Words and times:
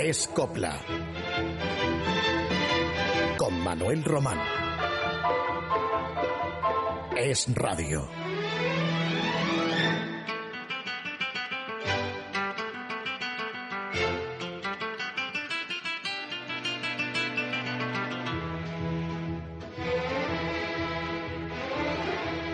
Es 0.00 0.28
Copla. 0.28 0.78
Con 3.36 3.60
Manuel 3.64 4.04
Román. 4.04 4.38
Es 7.16 7.52
Radio. 7.52 8.08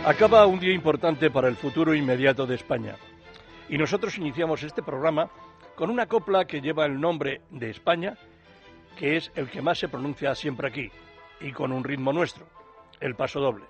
Acaba 0.07 0.47
un 0.47 0.59
día 0.59 0.73
importante 0.73 1.31
para 1.31 1.49
el 1.49 1.57
futuro 1.57 1.95
inmediato 1.95 2.47
de 2.47 2.55
España. 2.55 2.97
Y 3.69 3.77
nosotros 3.77 4.17
iniciamos 4.17 4.63
este 4.63 4.83
programa 4.83 5.31
con 5.77 5.91
una 5.91 6.07
copla 6.07 6.45
que 6.45 6.61
lleva 6.61 6.87
el 6.87 7.01
nombre 7.01 7.41
de 7.51 7.71
España, 7.71 8.17
que 8.97 9.17
es 9.17 9.33
el 9.35 9.51
que 9.51 9.63
más 9.63 9.79
se 9.79 9.89
pronuncia 9.89 10.35
siempre 10.35 10.69
aquí, 10.69 10.91
y 11.41 11.53
con 11.53 11.73
un 11.73 11.85
ritmo 11.85 12.13
nuestro, 12.13 12.47
el 13.01 13.15
paso 13.15 13.41
doble. 13.41 13.65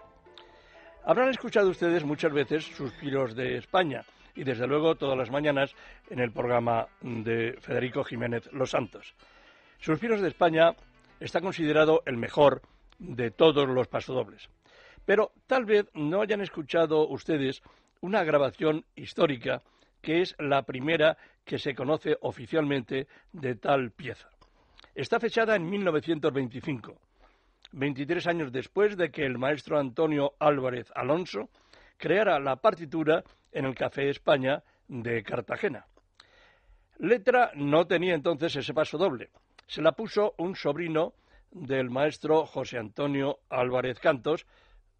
Habrán 1.05 1.31
escuchado 1.31 1.71
ustedes 1.71 2.05
muchas 2.05 2.33
veces 2.33 2.65
Suspiros 2.65 3.35
de 3.35 3.57
España, 3.57 4.05
y 4.35 4.45
desde 4.45 4.67
luego 4.67 4.97
todas 4.97 5.17
las 5.17 5.31
mañanas 5.31 5.75
en 6.11 6.19
el 6.19 6.33
programa 6.33 6.89
de 7.01 7.57
Federico 7.61 8.05
Jiménez 8.05 8.49
Los 8.53 8.71
Santos. 8.71 9.15
Suspiros 9.79 10.21
de 10.21 10.29
España 10.29 10.75
está 11.21 11.41
considerado 11.41 12.03
el 12.07 12.17
mejor 12.17 12.63
de 12.99 13.31
todos 13.31 13.69
los 13.69 13.89
pasodobles. 13.89 14.49
Pero 15.05 15.33
tal 15.47 15.65
vez 15.65 15.87
no 15.95 16.23
hayan 16.23 16.41
escuchado 16.41 17.07
ustedes 17.07 17.63
una 18.01 18.25
grabación 18.25 18.85
histórica 18.97 19.63
que 20.05 20.21
es 20.21 20.37
la 20.39 20.63
primera 20.63 21.17
que 21.45 21.59
se 21.59 21.75
conoce 21.75 22.17
oficialmente 22.21 23.09
de 23.33 23.55
tal 23.57 23.91
pieza. 23.91 24.29
Está 24.95 25.19
fechada 25.19 25.57
en 25.57 25.69
1925, 25.69 26.95
23 27.73 28.27
años 28.27 28.53
después 28.53 28.99
de 28.99 29.11
que 29.11 29.25
el 29.25 29.39
maestro 29.39 29.81
Antonio 29.81 30.35
Álvarez 30.39 30.93
Alonso 30.95 31.49
creara 31.97 32.39
la 32.39 32.57
partitura 32.57 33.25
en 33.51 33.65
el 33.65 33.75
Café 33.75 34.11
España 34.11 34.63
de 34.89 35.23
Cartagena. 35.23 35.87
Letra 36.99 37.53
no 37.55 37.87
tenía 37.87 38.15
entonces 38.15 38.55
ese 38.57 38.75
paso 38.75 38.99
doble. 38.99 39.31
Se 39.67 39.81
la 39.81 39.93
puso 39.93 40.35
un 40.37 40.55
sobrino 40.55 41.15
del 41.51 41.89
maestro 41.89 42.45
José 42.45 42.79
Antonio 42.79 43.39
Álvarez 43.49 43.99
Cantos, 44.01 44.47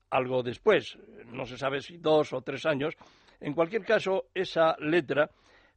algo 0.09 0.43
después, 0.43 0.97
no 1.27 1.45
se 1.45 1.59
sabe 1.59 1.83
si 1.83 1.99
dos 1.99 2.33
o 2.33 2.41
tres 2.41 2.65
años. 2.65 2.97
En 3.41 3.55
cualquier 3.55 3.85
caso, 3.85 4.27
esa 4.35 4.77
letra 4.79 5.31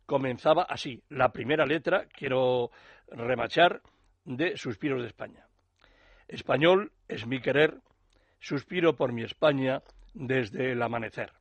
comenzaba 0.05 0.63
así. 0.63 1.01
La 1.09 1.31
primera 1.31 1.65
letra, 1.65 2.05
quiero 2.05 2.71
remachar, 3.09 3.81
de 4.25 4.57
Suspiros 4.57 5.01
de 5.01 5.07
España. 5.07 5.45
Español 6.27 6.91
es 7.07 7.25
mi 7.25 7.39
querer, 7.39 7.77
suspiro 8.39 8.95
por 8.95 9.13
mi 9.13 9.23
España 9.23 9.81
desde 10.13 10.71
el 10.71 10.81
amanecer. 10.81 11.31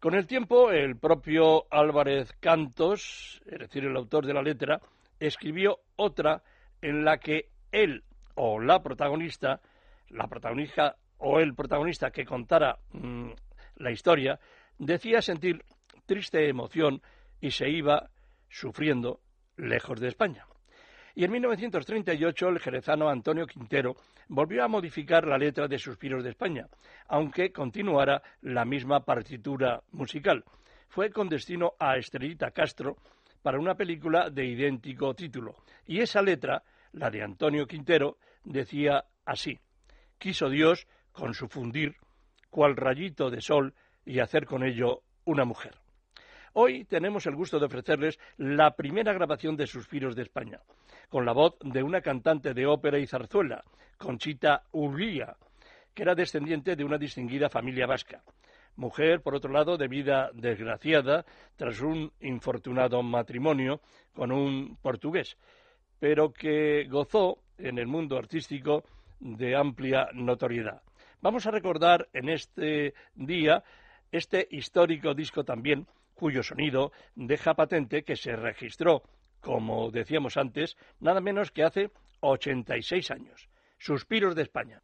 Con 0.00 0.14
el 0.14 0.26
tiempo, 0.26 0.70
el 0.70 0.96
propio 0.96 1.66
Álvarez 1.70 2.32
Cantos, 2.40 3.42
es 3.46 3.58
decir, 3.58 3.84
el 3.84 3.96
autor 3.96 4.26
de 4.26 4.34
la 4.34 4.42
letra, 4.42 4.80
escribió 5.18 5.80
otra 5.96 6.42
en 6.80 7.04
la 7.04 7.18
que 7.18 7.48
él 7.72 8.04
o 8.34 8.60
la 8.60 8.80
protagonista, 8.82 9.60
la 10.10 10.28
protagonista 10.28 10.96
o 11.18 11.40
el 11.40 11.54
protagonista 11.54 12.10
que 12.10 12.24
contara 12.24 12.78
mm, 12.92 13.30
la 13.76 13.90
historia 13.90 14.38
decía 14.78 15.22
sentir 15.22 15.64
triste 16.06 16.48
emoción 16.48 17.02
y 17.40 17.50
se 17.50 17.68
iba 17.68 18.10
sufriendo 18.48 19.20
lejos 19.56 20.00
de 20.00 20.08
España. 20.08 20.46
Y 21.14 21.24
en 21.24 21.32
1938 21.32 22.48
el 22.48 22.60
jerezano 22.60 23.08
Antonio 23.08 23.46
Quintero 23.46 23.96
volvió 24.28 24.62
a 24.62 24.68
modificar 24.68 25.26
la 25.26 25.36
letra 25.36 25.66
de 25.66 25.78
Suspiros 25.78 26.22
de 26.22 26.30
España, 26.30 26.68
aunque 27.08 27.50
continuara 27.50 28.22
la 28.42 28.64
misma 28.64 29.04
partitura 29.04 29.82
musical. 29.90 30.44
Fue 30.88 31.10
con 31.10 31.28
destino 31.28 31.72
a 31.78 31.96
Estrellita 31.96 32.52
Castro 32.52 32.96
para 33.42 33.58
una 33.58 33.74
película 33.74 34.30
de 34.30 34.46
idéntico 34.46 35.14
título. 35.14 35.56
Y 35.86 36.00
esa 36.00 36.22
letra, 36.22 36.62
la 36.92 37.10
de 37.10 37.22
Antonio 37.22 37.66
Quintero, 37.66 38.18
decía 38.44 39.04
así: 39.24 39.58
Quiso 40.18 40.48
Dios 40.48 40.86
con 41.12 41.34
su 41.34 41.48
fundir, 41.48 41.96
cual 42.48 42.76
rayito 42.76 43.28
de 43.28 43.40
sol, 43.40 43.74
y 44.08 44.20
hacer 44.20 44.46
con 44.46 44.64
ello 44.64 45.02
una 45.26 45.44
mujer. 45.44 45.74
Hoy 46.54 46.86
tenemos 46.86 47.26
el 47.26 47.36
gusto 47.36 47.58
de 47.58 47.66
ofrecerles 47.66 48.18
la 48.38 48.74
primera 48.74 49.12
grabación 49.12 49.54
de 49.54 49.66
Suspiros 49.66 50.16
de 50.16 50.22
España, 50.22 50.60
con 51.10 51.26
la 51.26 51.32
voz 51.32 51.56
de 51.62 51.82
una 51.82 52.00
cantante 52.00 52.54
de 52.54 52.66
ópera 52.66 52.98
y 52.98 53.06
zarzuela, 53.06 53.62
Conchita 53.98 54.64
Urría, 54.72 55.36
que 55.92 56.02
era 56.02 56.14
descendiente 56.14 56.74
de 56.74 56.84
una 56.84 56.96
distinguida 56.96 57.50
familia 57.50 57.86
vasca. 57.86 58.22
Mujer, 58.76 59.20
por 59.20 59.34
otro 59.34 59.52
lado, 59.52 59.76
de 59.76 59.88
vida 59.88 60.30
desgraciada 60.32 61.26
tras 61.56 61.80
un 61.82 62.10
infortunado 62.20 63.02
matrimonio 63.02 63.82
con 64.14 64.32
un 64.32 64.78
portugués, 64.80 65.36
pero 65.98 66.32
que 66.32 66.86
gozó 66.88 67.38
en 67.58 67.78
el 67.78 67.86
mundo 67.86 68.16
artístico 68.16 68.84
de 69.20 69.54
amplia 69.54 70.08
notoriedad. 70.14 70.80
Vamos 71.20 71.46
a 71.46 71.50
recordar 71.50 72.08
en 72.14 72.30
este 72.30 72.94
día 73.14 73.62
este 74.12 74.46
histórico 74.50 75.14
disco 75.14 75.44
también, 75.44 75.86
cuyo 76.14 76.42
sonido 76.42 76.92
deja 77.14 77.54
patente 77.54 78.02
que 78.02 78.16
se 78.16 78.34
registró, 78.36 79.02
como 79.40 79.90
decíamos 79.90 80.36
antes, 80.36 80.76
nada 81.00 81.20
menos 81.20 81.50
que 81.50 81.64
hace 81.64 81.90
86 82.20 83.10
años. 83.10 83.48
Suspiros 83.78 84.34
de 84.34 84.42
España. 84.42 84.82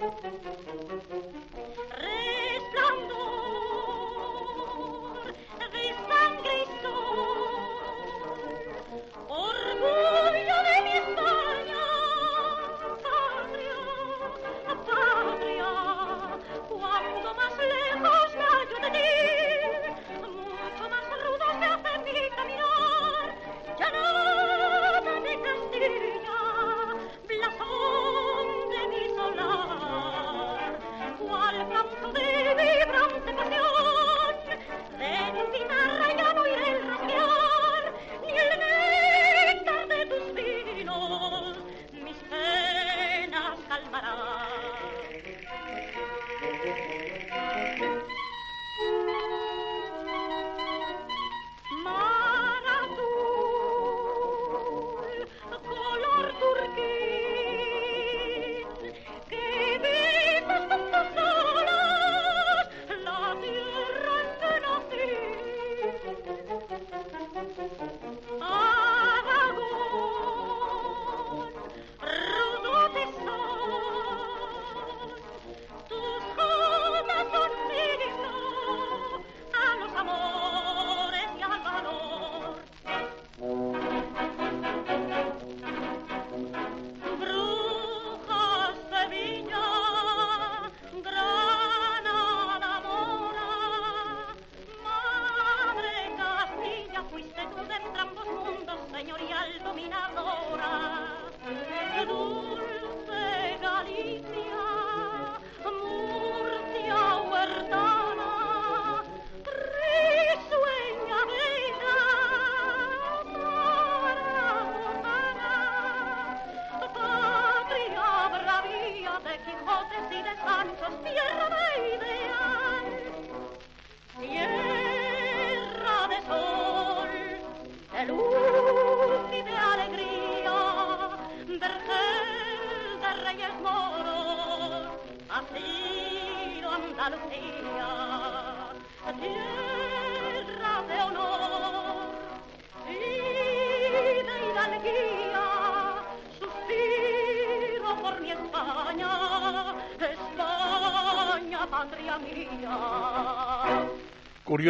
Thank 0.00 0.22
you. 0.68 0.87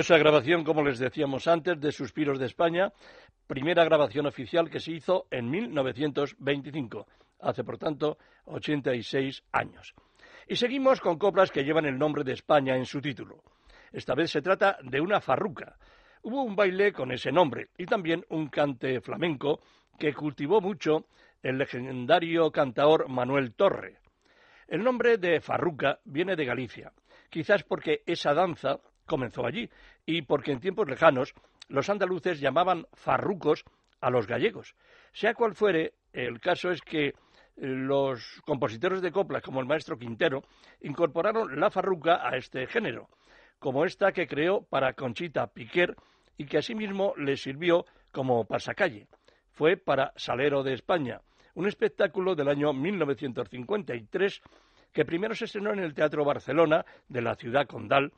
Curiosa 0.08 0.24
grabación, 0.24 0.64
como 0.64 0.82
les 0.82 0.98
decíamos 0.98 1.46
antes, 1.48 1.78
de 1.78 1.92
Suspiros 1.92 2.38
de 2.38 2.46
España, 2.46 2.90
primera 3.46 3.84
grabación 3.84 4.24
oficial 4.24 4.70
que 4.70 4.80
se 4.80 4.92
hizo 4.92 5.26
en 5.30 5.50
1925, 5.50 7.06
hace 7.40 7.62
por 7.62 7.76
tanto 7.76 8.16
86 8.46 9.42
años. 9.52 9.94
Y 10.46 10.56
seguimos 10.56 11.02
con 11.02 11.18
coplas 11.18 11.50
que 11.50 11.62
llevan 11.62 11.84
el 11.84 11.98
nombre 11.98 12.24
de 12.24 12.32
España 12.32 12.74
en 12.74 12.86
su 12.86 13.02
título. 13.02 13.42
Esta 13.92 14.14
vez 14.14 14.30
se 14.30 14.40
trata 14.40 14.78
de 14.82 14.98
una 14.98 15.20
farruca. 15.20 15.76
Hubo 16.22 16.42
un 16.42 16.56
baile 16.56 16.90
con 16.90 17.12
ese 17.12 17.30
nombre 17.30 17.68
y 17.76 17.84
también 17.84 18.24
un 18.30 18.48
cante 18.48 19.02
flamenco 19.02 19.60
que 19.98 20.14
cultivó 20.14 20.62
mucho 20.62 21.04
el 21.42 21.58
legendario 21.58 22.50
cantaor 22.50 23.10
Manuel 23.10 23.52
Torre. 23.52 23.98
El 24.68 24.82
nombre 24.82 25.18
de 25.18 25.42
farruca 25.42 26.00
viene 26.06 26.34
de 26.34 26.46
Galicia, 26.46 26.94
quizás 27.28 27.62
porque 27.62 28.04
esa 28.06 28.32
danza 28.32 28.80
comenzó 29.08 29.44
allí 29.44 29.68
y 30.06 30.22
porque 30.22 30.52
en 30.52 30.60
tiempos 30.60 30.88
lejanos 30.88 31.34
los 31.68 31.90
andaluces 31.90 32.40
llamaban 32.40 32.86
farrucos 32.92 33.64
a 34.00 34.10
los 34.10 34.28
gallegos. 34.28 34.76
Sea 35.12 35.34
cual 35.34 35.54
fuere, 35.54 35.94
el 36.12 36.40
caso 36.40 36.70
es 36.70 36.80
que 36.80 37.14
los 37.56 38.40
compositores 38.44 39.02
de 39.02 39.10
coplas, 39.10 39.42
como 39.42 39.60
el 39.60 39.66
maestro 39.66 39.98
Quintero, 39.98 40.44
incorporaron 40.80 41.58
la 41.58 41.70
farruca 41.70 42.26
a 42.26 42.36
este 42.36 42.66
género, 42.68 43.08
como 43.58 43.84
esta 43.84 44.12
que 44.12 44.28
creó 44.28 44.62
para 44.62 44.92
Conchita 44.92 45.48
Piquer 45.48 45.96
y 46.36 46.46
que 46.46 46.58
asimismo 46.58 47.14
le 47.16 47.36
sirvió 47.36 47.84
como 48.12 48.44
pasacalle. 48.44 49.08
Fue 49.50 49.76
para 49.76 50.12
Salero 50.14 50.62
de 50.62 50.74
España, 50.74 51.20
un 51.54 51.66
espectáculo 51.66 52.36
del 52.36 52.48
año 52.48 52.72
1953 52.72 54.40
que 54.92 55.04
primero 55.04 55.34
se 55.34 55.46
estrenó 55.46 55.72
en 55.72 55.80
el 55.80 55.94
Teatro 55.94 56.24
Barcelona 56.24 56.84
de 57.08 57.22
la 57.22 57.34
ciudad 57.34 57.66
condal, 57.66 58.12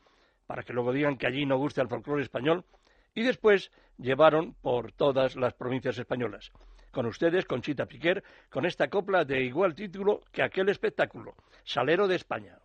para 0.47 0.63
que 0.63 0.73
luego 0.73 0.91
digan 0.91 1.17
que 1.17 1.27
allí 1.27 1.45
no 1.45 1.57
gusta 1.57 1.81
el 1.81 1.87
folclore 1.87 2.23
español, 2.23 2.65
y 3.13 3.23
después 3.23 3.71
llevaron 3.97 4.55
por 4.61 4.91
todas 4.91 5.35
las 5.35 5.53
provincias 5.53 5.97
españolas. 5.97 6.51
Con 6.91 7.05
ustedes, 7.05 7.45
Conchita 7.45 7.85
Piquer, 7.85 8.23
con 8.49 8.65
esta 8.65 8.89
copla 8.89 9.23
de 9.23 9.41
igual 9.43 9.75
título 9.75 10.21
que 10.31 10.43
aquel 10.43 10.67
espectáculo, 10.69 11.35
Salero 11.63 12.07
de 12.07 12.15
España. 12.15 12.57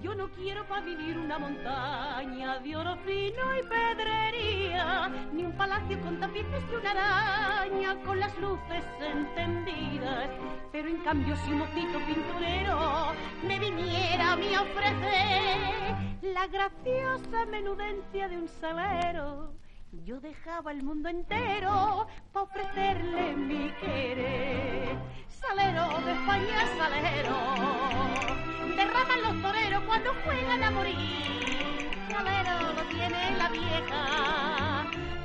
Yo 0.00 0.14
no 0.14 0.30
quiero 0.30 0.64
para 0.68 0.82
vivir 0.82 1.18
una 1.18 1.38
montaña 1.38 2.60
de 2.60 2.76
oro 2.76 2.96
fino 2.98 3.56
y 3.56 3.62
pedrería, 3.62 4.43
ni 5.32 5.44
un 5.44 5.52
palacio 5.52 6.00
con 6.00 6.18
tapices 6.20 6.62
y 6.70 6.74
una 6.74 6.90
araña 6.90 7.96
con 8.04 8.20
las 8.20 8.36
luces 8.38 8.84
encendidas. 9.00 10.30
Pero 10.72 10.88
en 10.88 10.98
cambio 10.98 11.36
si 11.36 11.52
un 11.52 11.58
mocito 11.58 11.98
pinturero 12.06 13.12
me 13.46 13.58
viniera 13.58 14.32
a 14.32 14.36
mí 14.36 14.54
a 14.54 14.62
ofrecer 14.62 16.22
la 16.22 16.46
graciosa 16.46 17.46
menudencia 17.46 18.28
de 18.28 18.38
un 18.38 18.48
salero, 18.48 19.54
yo 20.02 20.20
dejaba 20.20 20.72
el 20.72 20.82
mundo 20.82 21.08
entero 21.08 22.06
para 22.32 22.44
ofrecerle 22.44 23.36
mi 23.36 23.70
querer. 23.80 24.96
Salero 25.28 26.00
de 26.04 26.12
España, 26.12 26.66
salero, 26.78 27.36
derraman 28.76 29.22
los 29.22 29.42
toreros 29.42 29.82
cuando 29.84 30.10
juegan 30.24 30.62
a 30.62 30.70
morir. 30.70 31.90
Salero 32.10 32.72
lo 32.72 32.82
tiene 32.88 33.36
la 33.36 33.48
vieja, 33.48 34.73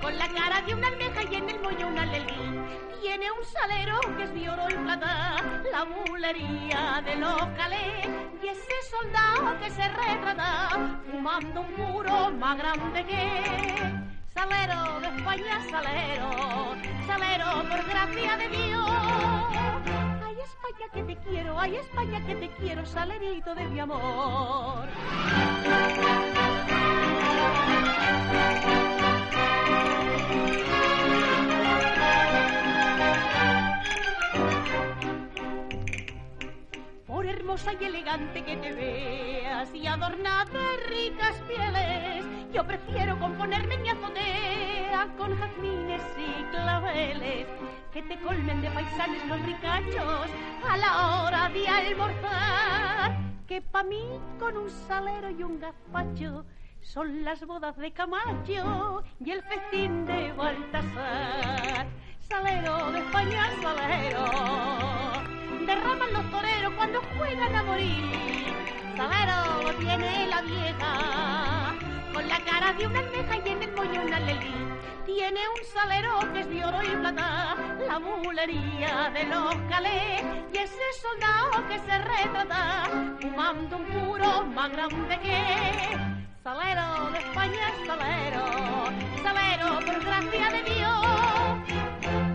con 0.01 0.17
la 0.17 0.27
cara 0.29 0.61
de 0.61 0.73
una 0.73 0.87
almeja 0.87 1.23
y 1.23 1.35
en 1.35 1.49
el 1.49 1.59
moño 1.61 1.87
una 1.87 2.05
lelí. 2.05 2.59
Tiene 3.01 3.31
un 3.31 3.43
salero 3.45 3.99
que 4.17 4.23
es 4.23 4.33
de 4.33 4.49
oro 4.49 4.63
y 4.69 4.73
plata, 4.73 5.35
la 5.71 5.83
bulería 5.83 7.01
de 7.03 7.15
los 7.15 7.41
calés. 7.57 8.07
Y 8.43 8.47
ese 8.47 8.75
soldado 8.89 9.57
que 9.59 9.69
se 9.69 9.87
retrata, 9.87 10.69
fumando 11.09 11.61
un 11.61 11.73
puro 11.73 12.31
más 12.31 12.57
grande 12.57 13.05
que 13.05 13.43
salero 14.33 14.99
de 14.99 15.07
España, 15.17 15.61
salero, 15.69 16.75
salero 17.07 17.69
por 17.69 17.85
gracia 17.85 18.37
de 18.37 18.49
Dios. 18.49 18.89
Ay, 20.25 20.37
España 20.43 20.87
que 20.93 21.03
te 21.03 21.15
quiero, 21.17 21.59
ay, 21.59 21.75
España 21.77 22.25
que 22.25 22.35
te 22.35 22.49
quiero, 22.51 22.85
salerito 22.85 23.55
de 23.55 23.67
mi 23.67 23.79
amor. 23.79 24.87
Hermosa 37.49 37.73
y 37.81 37.83
elegante 37.83 38.43
que 38.43 38.57
te 38.57 38.73
veas 38.73 39.73
y 39.73 39.87
adornada 39.87 40.45
de 40.45 40.87
ricas 40.87 41.35
pieles, 41.47 42.23
yo 42.53 42.63
prefiero 42.63 43.17
componerme 43.17 43.73
en 43.73 43.81
mi 43.81 43.89
azotea 43.89 45.07
con 45.17 45.35
jazmines 45.35 46.01
y 46.15 46.43
claveles 46.51 47.47
que 47.91 48.03
te 48.03 48.19
colmen 48.19 48.61
de 48.61 48.69
paisanes 48.69 49.25
los 49.25 49.41
ricachos 49.41 50.29
a 50.69 50.77
la 50.77 51.23
hora 51.23 51.49
de 51.49 51.67
almorzar. 51.67 53.17
Que 53.47 53.63
pa' 53.63 53.81
mí 53.81 54.03
con 54.37 54.55
un 54.55 54.69
salero 54.69 55.31
y 55.31 55.41
un 55.41 55.59
gazpacho 55.59 56.45
son 56.81 57.23
las 57.23 57.43
bodas 57.47 57.75
de 57.77 57.91
Camacho 57.91 59.03
y 59.25 59.31
el 59.31 59.41
festín 59.41 60.05
de 60.05 60.31
Baltasar. 60.33 61.87
Salero 62.19 62.91
de 62.91 62.99
España, 62.99 63.49
salero, 63.59 64.48
morir. 67.79 68.53
Salero 68.95 69.63
lo 69.63 69.73
tiene 69.75 70.27
la 70.27 70.41
vieja, 70.41 71.75
con 72.13 72.27
la 72.27 72.39
cara 72.39 72.73
de 72.73 72.87
una 72.87 72.99
almeja 72.99 73.37
y 73.45 73.49
en 73.49 73.63
el 73.63 73.71
moño 73.73 74.01
una 74.01 74.19
lelí. 74.19 74.53
Tiene 75.05 75.39
un 75.49 75.63
salero 75.73 76.19
que 76.33 76.41
es 76.41 76.49
de 76.49 76.65
oro 76.65 76.83
y 76.83 76.95
plata, 76.95 77.55
la 77.87 77.99
mulería 77.99 79.09
de 79.13 79.23
los 79.25 79.55
calés, 79.69 80.23
y 80.53 80.57
ese 80.57 80.85
soldado 81.01 81.67
que 81.67 81.79
se 81.79 81.97
retrata, 81.97 82.85
fumando 83.21 83.77
un 83.77 83.85
puro 83.85 84.45
más 84.45 84.71
grande 84.71 85.19
que 85.19 85.97
salero 86.43 87.11
de 87.11 87.19
España, 87.19 87.71
salero, 87.87 88.45
salero 89.23 89.79
por 89.85 90.05
gracia 90.05 90.49
de 90.49 90.63
Dios. 90.63 90.99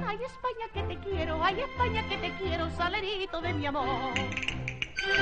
Ay, 0.06 0.18
España 0.24 0.66
que 0.72 0.82
te 0.82 0.98
quiero, 0.98 1.44
ay, 1.44 1.60
España 1.60 2.08
que 2.08 2.16
te 2.18 2.30
quiero, 2.38 2.70
salerito 2.70 3.40
de 3.40 3.52
mi 3.54 3.66
amor. 3.66 4.14
Tiene 5.04 5.16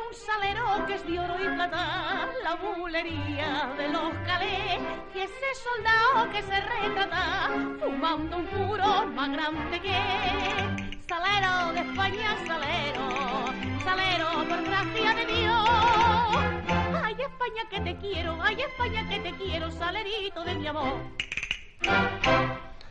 un 0.00 0.14
salero 0.14 0.84
que 0.86 0.94
es 0.94 1.06
de 1.06 1.20
oro 1.20 1.36
y 1.38 1.46
plata, 1.46 2.28
la 2.42 2.56
bulería 2.56 3.72
de 3.76 3.88
los 3.90 4.12
calés, 4.26 4.80
y 5.14 5.20
ese 5.20 5.54
soldado 5.62 6.28
que 6.32 6.42
se 6.42 6.60
retrata, 6.60 7.50
fumando 7.78 8.38
un 8.38 8.46
puro 8.46 9.06
más 9.14 9.30
grande 9.30 9.80
que 9.80 9.96
salero 11.08 11.72
de 11.72 11.80
España, 11.88 12.36
salero, 12.48 13.08
salero 13.84 14.48
por 14.48 14.62
gracia 14.64 15.14
de 15.14 15.26
Dios. 15.26 16.23
Ay, 17.16 17.22
España 17.22 17.62
que 17.70 17.80
te 17.80 17.96
quiero, 17.98 18.36
ay, 18.42 18.56
España 18.60 19.08
que 19.08 19.20
te 19.20 19.36
quiero, 19.36 19.70
salerito 19.70 20.42
de 20.42 20.54
mi 20.56 20.66
amor. 20.66 20.94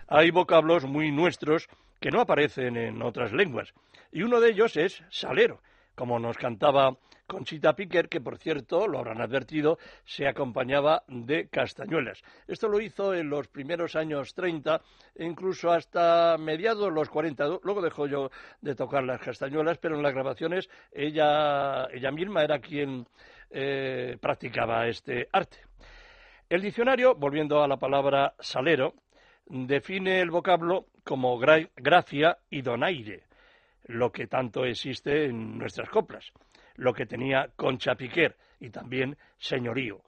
Hay 0.08 0.32
vocablos 0.32 0.86
muy 0.86 1.12
nuestros 1.12 1.68
que 2.00 2.10
no 2.10 2.22
aparecen 2.22 2.78
en 2.78 3.02
otras 3.02 3.34
lenguas, 3.34 3.74
y 4.14 4.24
uno 4.24 4.40
de 4.40 4.52
ellos 4.52 4.78
es 4.78 5.04
salero, 5.10 5.62
como 5.96 6.20
nos 6.20 6.38
cantaba 6.38 6.96
Conchita 7.28 7.76
Piquer, 7.76 8.08
que 8.08 8.22
por 8.22 8.38
cierto, 8.38 8.88
lo 8.88 9.00
habrán 9.00 9.20
advertido, 9.20 9.78
se 10.06 10.26
acompañaba 10.26 11.04
de 11.08 11.50
castañuelas. 11.50 12.22
Esto 12.48 12.70
lo 12.70 12.80
hizo 12.80 13.14
en 13.14 13.30
los 13.30 13.50
primeros 13.50 13.98
años 13.98 14.34
30 14.36 14.82
e 15.16 15.26
incluso 15.26 15.70
hasta 15.70 16.38
mediados 16.38 16.94
los 16.94 17.10
40. 17.10 17.60
Luego 17.64 17.82
dejó 17.82 18.08
yo 18.08 18.30
de 18.62 18.76
tocar 18.76 19.04
las 19.04 19.20
castañuelas, 19.20 19.80
pero 19.80 19.96
en 19.96 20.04
las 20.04 20.14
grabaciones 20.14 20.70
ella, 20.94 21.88
ella 21.92 22.12
misma 22.12 22.44
era 22.44 22.60
quien 22.60 23.06
eh, 23.54 24.18
practicaba 24.20 24.88
este 24.88 25.30
arte. 25.32 25.60
El 26.50 26.62
diccionario, 26.62 27.16
volviendo 27.16 27.64
a 27.64 27.68
la 27.68 27.78
palabra 27.78 28.34
salero, 28.40 28.96
define 29.46 30.22
el 30.22 30.32
vocablo 30.32 30.88
como 31.04 31.38
gracia 31.38 32.38
y 32.50 32.62
donaire, 32.62 33.24
lo 33.86 34.12
que 34.12 34.28
tanto 34.28 34.66
existe 34.66 35.26
en 35.26 35.58
nuestras 35.58 35.90
coplas, 35.90 36.32
lo 36.76 36.94
que 36.94 37.06
tenía 37.06 37.50
Concha 37.56 37.96
Piquer 37.96 38.38
y 38.60 38.70
también 38.70 39.18
señorío, 39.38 40.02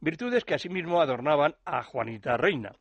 virtudes 0.00 0.44
que 0.44 0.54
asimismo 0.54 1.00
adornaban 1.00 1.54
a 1.64 1.82
Juanita 1.82 2.36
Reina. 2.36 2.72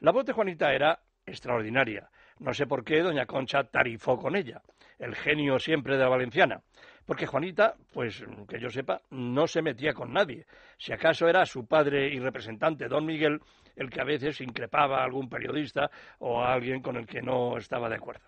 La 0.00 0.12
voz 0.12 0.26
de 0.26 0.32
Juanita 0.32 0.74
era 0.74 1.00
extraordinaria. 1.24 2.10
No 2.38 2.52
sé 2.52 2.66
por 2.66 2.84
qué 2.84 3.00
doña 3.00 3.26
Concha 3.26 3.64
tarifó 3.64 4.18
con 4.18 4.36
ella, 4.36 4.60
el 4.98 5.14
genio 5.14 5.58
siempre 5.58 5.96
de 5.96 6.02
la 6.02 6.08
valenciana. 6.08 6.62
Porque 7.04 7.26
Juanita, 7.26 7.74
pues 7.92 8.24
que 8.48 8.58
yo 8.58 8.68
sepa, 8.68 9.00
no 9.10 9.46
se 9.46 9.62
metía 9.62 9.94
con 9.94 10.12
nadie. 10.12 10.46
Si 10.76 10.92
acaso 10.92 11.28
era 11.28 11.46
su 11.46 11.66
padre 11.66 12.08
y 12.08 12.18
representante, 12.18 12.88
don 12.88 13.06
Miguel, 13.06 13.40
el 13.76 13.90
que 13.90 14.00
a 14.00 14.04
veces 14.04 14.40
increpaba 14.40 15.00
a 15.00 15.04
algún 15.04 15.28
periodista 15.28 15.90
o 16.18 16.40
a 16.40 16.52
alguien 16.52 16.82
con 16.82 16.96
el 16.96 17.06
que 17.06 17.22
no 17.22 17.56
estaba 17.58 17.88
de 17.88 17.96
acuerdo. 17.96 18.24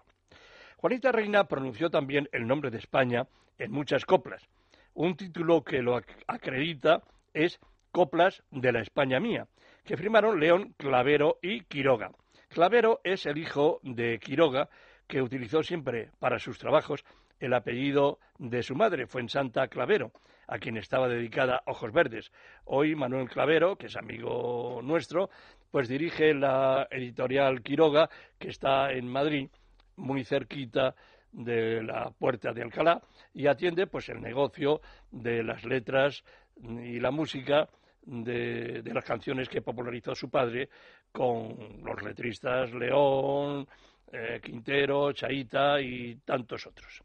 Juanita 0.76 1.10
Reina 1.10 1.44
pronunció 1.44 1.90
también 1.90 2.28
el 2.30 2.46
nombre 2.46 2.70
de 2.70 2.78
España 2.78 3.26
en 3.58 3.72
muchas 3.72 4.04
coplas. 4.04 4.48
Un 4.94 5.16
título 5.16 5.64
que 5.64 5.82
lo 5.82 6.00
acredita 6.28 7.02
es 7.34 7.58
Coplas 7.90 8.44
de 8.52 8.70
la 8.70 8.80
España 8.80 9.18
Mía, 9.18 9.48
que 9.84 9.96
firmaron 9.96 10.38
León 10.38 10.74
Clavero 10.76 11.38
y 11.42 11.62
Quiroga. 11.62 12.12
Clavero 12.48 13.00
es 13.02 13.26
el 13.26 13.38
hijo 13.38 13.80
de 13.82 14.18
Quiroga, 14.18 14.68
que 15.08 15.22
utilizó 15.22 15.62
siempre 15.62 16.10
para 16.20 16.38
sus 16.38 16.58
trabajos 16.58 17.04
el 17.40 17.54
apellido 17.54 18.18
de 18.38 18.62
su 18.62 18.74
madre, 18.74 19.06
Fuensanta 19.06 19.68
Clavero, 19.68 20.12
a 20.46 20.58
quien 20.58 20.76
estaba 20.76 21.08
dedicada 21.08 21.62
Ojos 21.66 21.92
Verdes. 21.92 22.30
Hoy 22.64 22.94
Manuel 22.94 23.28
Clavero, 23.28 23.76
que 23.76 23.86
es 23.86 23.96
amigo 23.96 24.80
nuestro, 24.82 25.30
pues 25.70 25.88
dirige 25.88 26.34
la 26.34 26.86
editorial 26.90 27.62
Quiroga, 27.62 28.10
que 28.38 28.48
está 28.48 28.92
en 28.92 29.08
Madrid, 29.08 29.48
muy 29.96 30.24
cerquita 30.24 30.94
de 31.32 31.82
la 31.82 32.10
puerta 32.10 32.52
de 32.52 32.62
Alcalá, 32.62 33.02
y 33.32 33.46
atiende 33.46 33.86
pues 33.86 34.08
el 34.08 34.20
negocio 34.20 34.80
de 35.10 35.42
las 35.42 35.64
letras 35.64 36.22
y 36.62 37.00
la 37.00 37.10
música 37.10 37.68
de, 38.02 38.82
de 38.82 38.94
las 38.94 39.04
canciones 39.04 39.48
que 39.48 39.62
popularizó 39.62 40.14
su 40.14 40.30
padre 40.30 40.68
con 41.12 41.82
los 41.84 42.02
letristas 42.02 42.72
León, 42.72 43.66
eh, 44.12 44.40
Quintero, 44.42 45.12
Chaita 45.12 45.80
y 45.80 46.16
tantos 46.24 46.66
otros. 46.66 47.02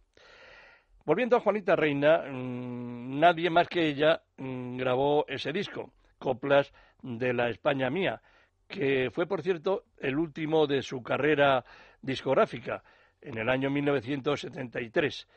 Volviendo 1.06 1.36
a 1.36 1.42
Juanita 1.42 1.76
Reina, 1.76 2.24
mm, 2.30 3.20
nadie 3.20 3.50
más 3.50 3.68
que 3.68 3.88
ella 3.88 4.22
mm, 4.38 4.78
grabó 4.78 5.26
ese 5.28 5.52
disco, 5.52 5.92
Coplas 6.18 6.72
de 7.02 7.34
la 7.34 7.50
España 7.50 7.90
Mía, 7.90 8.22
que 8.68 9.10
fue, 9.12 9.28
por 9.28 9.42
cierto, 9.42 9.84
el 9.98 10.18
último 10.18 10.66
de 10.66 10.82
su 10.82 11.04
carrera 11.04 11.64
discográfica, 12.02 12.84
en 13.22 13.38
el 13.38 13.50
año 13.50 13.70
1973, 13.70 15.28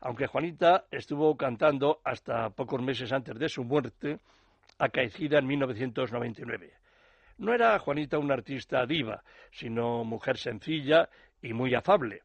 aunque 0.00 0.26
Juanita 0.26 0.84
estuvo 0.90 1.36
cantando 1.36 2.00
hasta 2.04 2.50
pocos 2.50 2.82
meses 2.82 3.12
antes 3.12 3.38
de 3.38 3.48
su 3.48 3.64
muerte, 3.64 4.18
acaecida 4.78 5.38
en 5.38 5.46
1999. 5.46 6.83
No 7.38 7.52
era 7.52 7.78
Juanita 7.78 8.18
una 8.18 8.34
artista 8.34 8.86
diva, 8.86 9.22
sino 9.50 10.04
mujer 10.04 10.38
sencilla 10.38 11.08
y 11.42 11.52
muy 11.52 11.74
afable. 11.74 12.22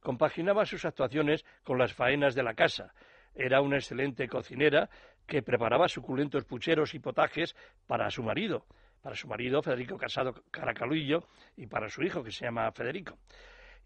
Compaginaba 0.00 0.64
sus 0.66 0.84
actuaciones 0.84 1.44
con 1.64 1.78
las 1.78 1.92
faenas 1.92 2.34
de 2.34 2.42
la 2.42 2.54
casa. 2.54 2.94
Era 3.34 3.60
una 3.60 3.76
excelente 3.76 4.28
cocinera 4.28 4.88
que 5.26 5.42
preparaba 5.42 5.88
suculentos 5.88 6.44
pucheros 6.44 6.94
y 6.94 6.98
potajes 6.98 7.56
para 7.86 8.10
su 8.10 8.22
marido, 8.22 8.66
para 9.00 9.16
su 9.16 9.26
marido 9.26 9.62
Federico 9.62 9.96
Casado 9.96 10.34
Caracalillo 10.50 11.26
y 11.56 11.66
para 11.66 11.88
su 11.88 12.02
hijo 12.02 12.22
que 12.22 12.30
se 12.30 12.44
llama 12.44 12.70
Federico. 12.72 13.18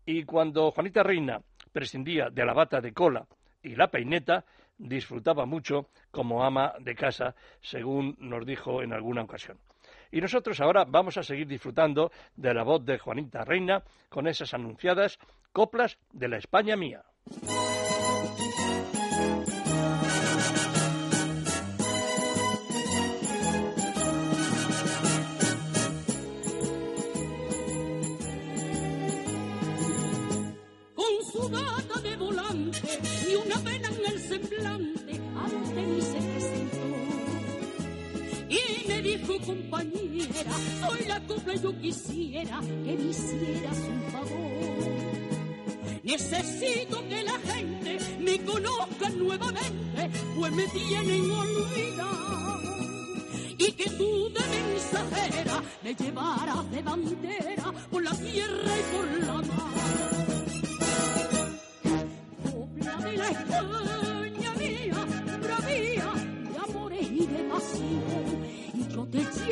Y 0.05 0.25
cuando 0.25 0.71
Juanita 0.71 1.03
Reina 1.03 1.41
prescindía 1.73 2.29
de 2.31 2.45
la 2.45 2.53
bata 2.53 2.81
de 2.81 2.93
cola 2.93 3.27
y 3.63 3.75
la 3.75 3.89
peineta, 3.89 4.45
disfrutaba 4.79 5.47
mucho 5.47 5.89
como 6.11 6.45
ama 6.45 6.75
de 6.81 6.95
casa, 6.95 7.35
según 7.61 8.17
nos 8.19 8.45
dijo 8.47 8.83
en 8.83 8.93
alguna 8.93 9.23
ocasión. 9.23 9.59
Y 10.11 10.21
nosotros 10.21 10.61
ahora 10.61 10.85
vamos 10.87 11.17
a 11.17 11.23
seguir 11.23 11.47
disfrutando 11.47 12.11
de 12.37 12.55
la 12.55 12.63
voz 12.63 12.85
de 12.85 12.99
Juanita 12.99 13.45
Reina 13.45 13.83
con 14.09 14.27
esas 14.27 14.55
anunciadas 14.55 15.19
coplas 15.53 15.99
de 16.13 16.29
la 16.29 16.39
España 16.39 16.77
mía. 16.77 17.05
Compañera, 39.71 40.53
soy 40.81 41.07
la 41.07 41.21
copla 41.21 41.55
y 41.55 41.61
yo 41.61 41.79
quisiera 41.79 42.61
que 42.61 42.97
me 42.97 43.11
hicieras 43.11 43.79
un 43.79 44.03
favor. 44.13 44.87
Necesito 46.03 47.09
que 47.09 47.23
la 47.25 47.39
gente 47.39 47.99
me 48.21 48.39
conozca 48.45 49.09
nuevamente, 49.11 50.11
pues 50.37 50.53
me 50.53 50.69
tienen 50.69 51.31
olvidado. 51.31 52.61
Y 53.59 53.73
que 53.73 53.91
tú 53.91 54.31
de 54.31 54.41
mensajera 54.41 55.63
me 55.83 55.95
llevaras 55.95 56.71
de 56.71 56.83
bandera 56.83 57.73
por 57.91 58.03
la 58.03 58.13
tierra 58.13 58.73
y 58.79 58.97
por 58.97 59.27
la 59.27 59.35
mar. 59.35 59.47
Copla 62.53 62.97
de 62.97 63.17
la 63.17 63.29
España 63.29 63.96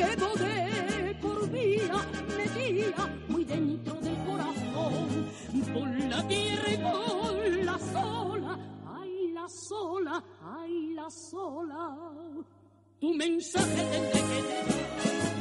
llevo 0.04 0.34
de 0.34 1.14
por 1.20 1.50
vía, 1.50 1.96
metida 2.36 3.08
muy 3.28 3.44
dentro 3.44 3.94
del 3.94 4.16
corazón. 4.24 5.28
Por 5.72 5.88
la 6.08 6.28
tierra 6.28 6.72
y 6.72 6.76
por 6.76 7.64
la 7.64 7.78
sola, 7.78 8.58
ay 8.86 9.32
la 9.32 9.48
sola, 9.48 10.24
ay 10.42 10.94
la 10.94 11.10
sola. 11.10 11.98
Tu 13.00 13.14
mensaje 13.14 13.82
tendré 13.92 14.20
que. 14.30 14.44
Porque 14.54 15.33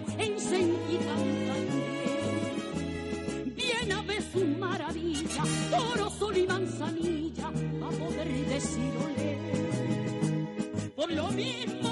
dineros 0.00 0.52
en 0.52 0.74
Viene 3.54 3.94
a 3.94 4.02
ver 4.02 4.22
su 4.32 4.44
maravilla, 4.44 5.42
toro, 5.70 6.10
sol 6.10 6.36
y 6.36 6.46
manzanilla, 6.46 7.48
a 7.48 7.90
poder 7.90 8.28
decirle. 8.46 9.38
Por 10.96 11.10
lo 11.12 11.30
mismo 11.30 11.83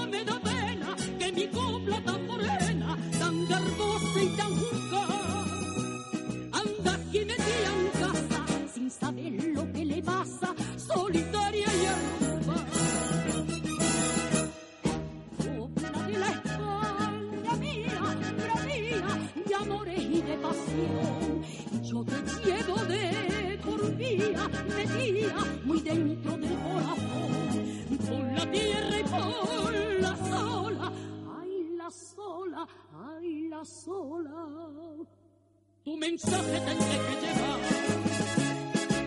tu 35.84 35.96
mensaje 35.96 36.60
tendré 36.60 36.96
que 37.06 37.14
llevar. 37.20 37.60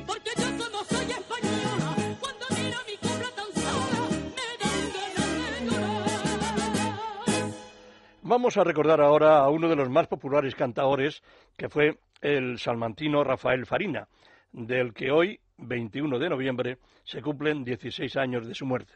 Porque 0.05 0.31
yo 0.35 0.47
como 0.63 0.83
soy 0.83 1.11
española, 1.11 1.95
cuando 2.19 2.45
miro 2.49 2.79
mi 2.87 2.97
tan 2.99 3.51
sola, 3.63 4.01
me 4.35 4.49
dan 4.61 4.81
ganas 4.95 5.61
de. 5.69 7.53
Vamos 8.23 8.57
a 8.57 8.63
recordar 8.63 9.01
ahora 9.01 9.37
a 9.39 9.49
uno 9.49 9.69
de 9.69 9.75
los 9.75 9.89
más 9.89 10.07
populares 10.07 10.55
cantaores, 10.55 11.23
que 11.57 11.69
fue 11.69 11.97
el 12.21 12.59
salmantino 12.59 13.23
Rafael 13.23 13.65
Farina, 13.65 14.07
del 14.51 14.93
que 14.93 15.11
hoy, 15.11 15.39
21 15.57 16.19
de 16.19 16.29
noviembre, 16.29 16.77
se 17.03 17.21
cumplen 17.21 17.63
16 17.63 18.17
años 18.17 18.47
de 18.47 18.55
su 18.55 18.65
muerte. 18.65 18.93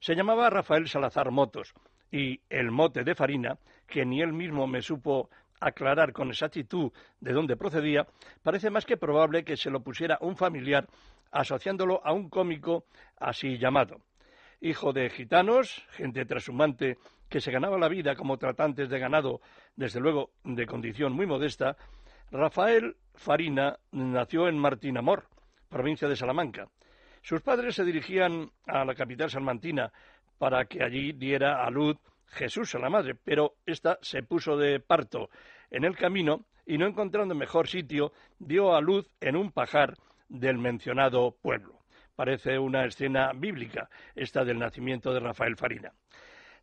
Se 0.00 0.14
llamaba 0.14 0.50
Rafael 0.50 0.88
Salazar 0.88 1.30
Motos 1.30 1.72
y 2.10 2.40
el 2.50 2.70
mote 2.70 3.04
de 3.04 3.14
Farina, 3.14 3.58
que 3.86 4.04
ni 4.04 4.20
él 4.20 4.32
mismo 4.32 4.66
me 4.66 4.82
supo 4.82 5.30
aclarar 5.60 6.12
con 6.12 6.28
exactitud 6.28 6.92
de 7.20 7.32
dónde 7.32 7.56
procedía, 7.56 8.06
parece 8.42 8.70
más 8.70 8.84
que 8.84 8.96
probable 8.96 9.44
que 9.44 9.56
se 9.56 9.70
lo 9.70 9.80
pusiera 9.80 10.18
un 10.20 10.36
familiar 10.36 10.86
asociándolo 11.30 12.00
a 12.04 12.12
un 12.12 12.28
cómico 12.28 12.84
así 13.18 13.58
llamado. 13.58 14.00
Hijo 14.60 14.92
de 14.92 15.10
gitanos, 15.10 15.86
gente 15.90 16.24
trashumante 16.24 16.98
que 17.28 17.40
se 17.40 17.52
ganaba 17.52 17.78
la 17.78 17.88
vida 17.88 18.16
como 18.16 18.38
tratantes 18.38 18.88
de 18.88 18.98
ganado, 18.98 19.40
desde 19.76 20.00
luego 20.00 20.30
de 20.44 20.66
condición 20.66 21.12
muy 21.12 21.26
modesta, 21.26 21.76
Rafael 22.30 22.96
Farina 23.14 23.78
nació 23.92 24.48
en 24.48 24.58
Martinamor, 24.58 25.28
provincia 25.68 26.08
de 26.08 26.16
Salamanca. 26.16 26.68
Sus 27.22 27.42
padres 27.42 27.74
se 27.74 27.84
dirigían 27.84 28.50
a 28.66 28.84
la 28.84 28.94
capital 28.94 29.30
salmantina 29.30 29.92
para 30.38 30.64
que 30.66 30.82
allí 30.82 31.12
diera 31.12 31.64
a 31.64 31.70
luz 31.70 31.96
Jesús 32.30 32.74
a 32.74 32.78
la 32.78 32.90
madre, 32.90 33.14
pero 33.14 33.54
ésta 33.66 33.98
se 34.02 34.22
puso 34.22 34.56
de 34.56 34.80
parto 34.80 35.30
en 35.70 35.84
el 35.84 35.96
camino 35.96 36.44
y 36.66 36.78
no 36.78 36.86
encontrando 36.86 37.34
mejor 37.34 37.68
sitio, 37.68 38.12
dio 38.38 38.74
a 38.74 38.80
luz 38.80 39.10
en 39.20 39.36
un 39.36 39.52
pajar 39.52 39.94
del 40.28 40.58
mencionado 40.58 41.36
pueblo. 41.40 41.78
Parece 42.14 42.58
una 42.58 42.84
escena 42.84 43.32
bíblica 43.34 43.88
esta 44.14 44.44
del 44.44 44.58
nacimiento 44.58 45.12
de 45.12 45.20
Rafael 45.20 45.56
Farina. 45.56 45.92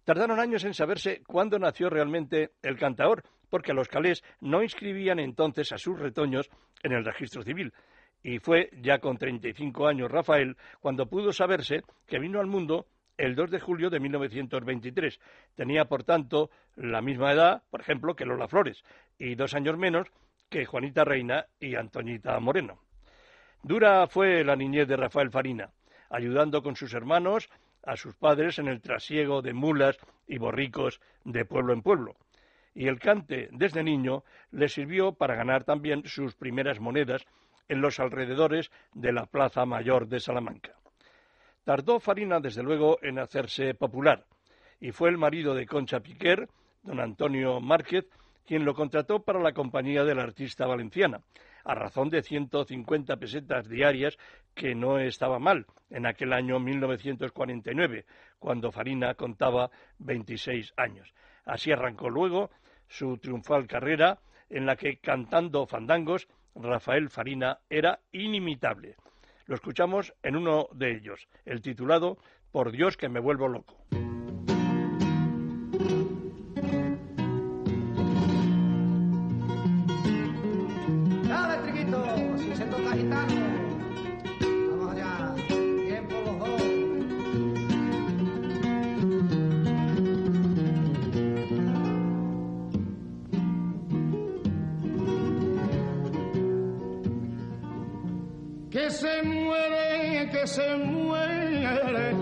Tardaron 0.04 0.40
años 0.40 0.64
en 0.64 0.76
saberse 0.76 1.24
cuándo 1.26 1.58
nació 1.58 1.90
realmente 1.90 2.52
el 2.62 2.78
cantaor, 2.78 3.24
porque 3.50 3.74
los 3.74 3.88
calés 3.88 4.24
no 4.42 4.62
inscribían 4.62 5.20
entonces 5.20 5.72
a 5.72 5.78
sus 5.78 6.00
retoños 6.00 6.50
en 6.84 6.92
el 6.92 7.04
registro 7.04 7.42
civil. 7.42 7.74
Y 8.22 8.40
fue 8.40 8.70
ya 8.82 9.00
con 9.00 9.18
35 9.18 9.88
años 9.88 10.12
Rafael 10.12 10.58
cuando 10.80 11.08
pudo 11.08 11.32
saberse 11.32 11.84
que 12.06 12.20
vino 12.20 12.40
al 12.40 12.48
mundo 12.48 12.86
el 13.18 13.36
2 13.36 13.52
de 13.52 13.60
julio 13.60 13.90
de 13.90 14.00
1923. 14.00 15.20
Tenía, 15.56 15.86
por 15.86 16.04
tanto, 16.04 16.50
la 16.76 17.02
misma 17.02 17.32
edad, 17.32 17.64
por 17.70 17.82
ejemplo, 17.82 18.16
que 18.16 18.26
Lola 18.26 18.48
Flores, 18.48 18.84
y 19.18 19.36
dos 19.36 19.54
años 19.54 19.78
menos 19.78 20.08
que 20.50 20.66
Juanita 20.66 21.04
Reina 21.04 21.46
y 21.60 21.76
Antoñita 21.76 22.40
Moreno. 22.40 22.80
Dura 23.64 24.08
fue 24.08 24.44
la 24.44 24.56
niñez 24.56 24.88
de 24.88 24.98
Rafael 24.98 25.32
Farina, 25.32 25.72
ayudando 26.10 26.62
con 26.62 26.76
sus 26.76 26.94
hermanos 26.94 27.50
a 27.84 27.96
sus 27.96 28.16
padres 28.16 28.60
en 28.60 28.68
el 28.68 28.82
trasiego 28.82 29.42
de 29.42 29.54
mulas 29.54 29.98
y 30.28 30.38
borricos 30.38 31.02
de 31.24 31.46
pueblo 31.46 31.74
en 31.74 31.82
pueblo. 31.82 32.16
Y 32.74 32.88
el 32.88 33.00
cante 33.00 33.48
desde 33.52 33.84
niño 33.84 34.24
le 34.52 34.70
sirvió 34.70 35.14
para 35.14 35.36
ganar 35.36 35.64
también 35.64 36.04
sus 36.06 36.36
primeras 36.36 36.80
monedas 36.80 37.26
en 37.68 37.82
los 37.82 38.00
alrededores 38.00 38.70
de 38.94 39.14
la 39.14 39.26
Plaza 39.26 39.66
Mayor 39.66 40.08
de 40.08 40.20
Salamanca. 40.20 40.76
Tardó 41.66 42.00
Farina, 42.00 42.40
desde 42.40 42.62
luego, 42.62 43.00
en 43.02 43.18
hacerse 43.18 43.74
popular, 43.74 44.24
y 44.80 44.92
fue 44.92 45.10
el 45.10 45.18
marido 45.18 45.56
de 45.56 45.66
Concha 45.66 46.00
Piquer, 46.00 46.48
don 46.84 47.00
Antonio 47.00 47.60
Márquez, 47.60 48.08
quien 48.46 48.66
lo 48.66 48.76
contrató 48.76 49.24
para 49.24 49.40
la 49.40 49.54
compañía 49.54 50.04
de 50.04 50.14
la 50.14 50.22
artista 50.22 50.68
valenciana, 50.68 51.22
a 51.64 51.74
razón 51.74 52.12
de 52.12 52.22
150 52.22 53.18
pesetas 53.18 53.68
diarias, 53.68 54.16
que 54.54 54.76
no 54.76 55.00
estaba 55.00 55.40
mal 55.40 55.66
en 55.90 56.06
aquel 56.06 56.34
año 56.34 56.60
1949, 56.60 58.06
cuando 58.38 58.72
Farina 58.72 59.16
contaba 59.16 59.72
26 59.98 60.72
años. 60.78 61.16
Así 61.46 61.72
arrancó 61.72 62.12
luego 62.12 62.52
su 62.88 63.18
triunfal 63.18 63.66
carrera, 63.66 64.20
en 64.52 64.68
la 64.68 64.76
que, 64.76 64.98
cantando 64.98 65.66
fandangos, 65.66 66.28
Rafael 66.54 67.10
Farina 67.10 67.58
era 67.72 68.02
inimitable. 68.12 68.98
Lo 69.48 69.54
escuchamos 69.56 70.14
en 70.24 70.36
uno 70.36 70.68
de 70.74 70.92
ellos, 70.92 71.28
el 71.46 71.62
titulado 71.62 72.18
Por 72.52 72.72
Dios 72.72 72.98
que 72.98 73.10
me 73.10 73.20
vuelvo 73.20 73.48
loco. 73.48 73.78
Si 82.38 82.56
se 82.56 82.66
toca. 82.66 83.45
Se 98.96 99.22
muere, 99.24 100.30
que 100.32 100.48
se 100.48 100.78
muere. 100.78 102.14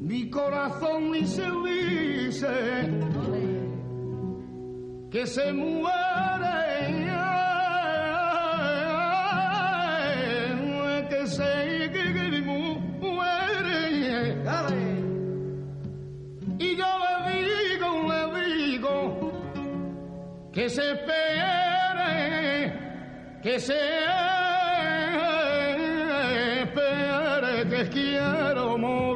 Mi 0.00 0.30
corazón 0.30 1.12
dice, 1.12 1.44
dice 1.64 2.48
que 5.10 5.26
se 5.26 5.52
muere, 5.52 5.92
que 11.10 11.26
se 11.26 11.74
muere. 13.04 13.52
Y 16.58 16.76
yo 16.76 16.90
le 17.02 17.16
digo, 17.50 17.88
le 18.08 18.22
digo, 18.46 18.94
que 20.52 20.68
se 20.70 20.92
espere, 20.92 22.72
que 23.42 23.60
se 23.60 24.02
quiero 27.90 28.78
morir 28.78 29.11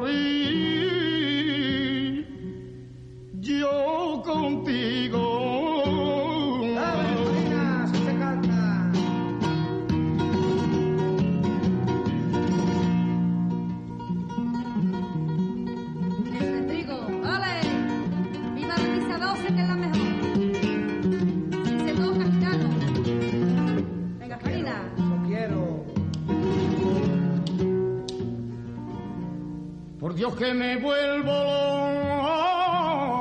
Dios 30.17 30.35
que 30.35 30.51
me 30.51 30.77
vuelvo 30.77 31.31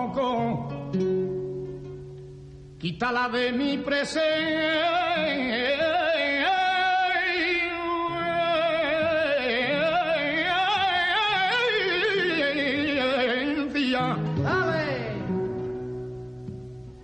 loco. 0.08 0.94
Quítala 2.78 3.28
de 3.28 3.52
mi 3.52 3.76
presencia. 3.76 4.96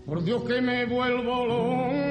Por 0.07 0.25
Dios 0.25 0.43
que 0.45 0.63
me 0.63 0.87
vuelvo 0.87 1.47
loco. 1.47 2.02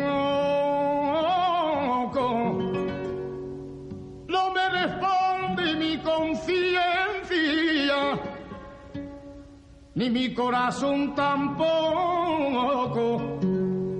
Ni 10.01 10.09
mi 10.09 10.33
corazón 10.33 11.13
tampoco. 11.13 11.69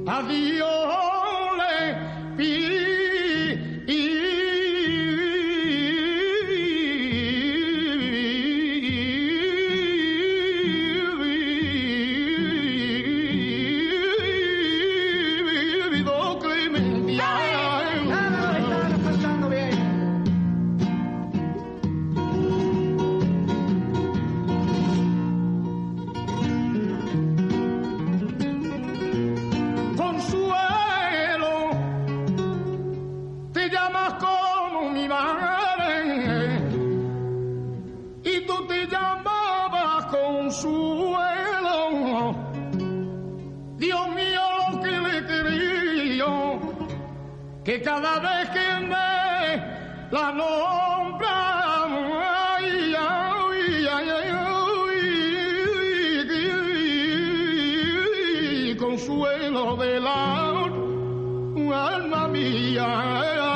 Adiós 0.07 0.70
llamas 33.71 34.13
como 34.15 34.89
mi 34.89 35.07
madre 35.07 36.59
y 38.23 38.45
tú 38.45 38.67
te 38.67 38.85
llamabas 38.87 40.05
Consuelo. 40.05 41.75
Dios 43.77 44.07
mío, 44.09 44.41
lo 44.71 44.81
que 44.81 44.91
le 44.91 45.25
quería, 45.25 46.59
que 47.63 47.81
cada 47.81 48.19
vez 48.19 48.49
que 48.49 48.79
me 48.91 49.57
la 50.11 50.31
nombra, 50.33 51.85
ay, 52.57 52.93
ay, 52.97 53.87
ay, 53.91 54.07
consuelo 58.77 59.75
del 59.77 60.05
alma 60.07 62.27
mía. 62.27 63.50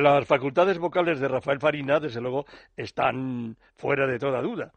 Las 0.00 0.26
facultades 0.26 0.78
vocales 0.78 1.20
de 1.20 1.28
Rafael 1.28 1.60
Farina, 1.60 2.00
desde 2.00 2.22
luego, 2.22 2.46
están 2.74 3.58
fuera 3.76 4.06
de 4.06 4.18
toda 4.18 4.40
duda. 4.40 4.72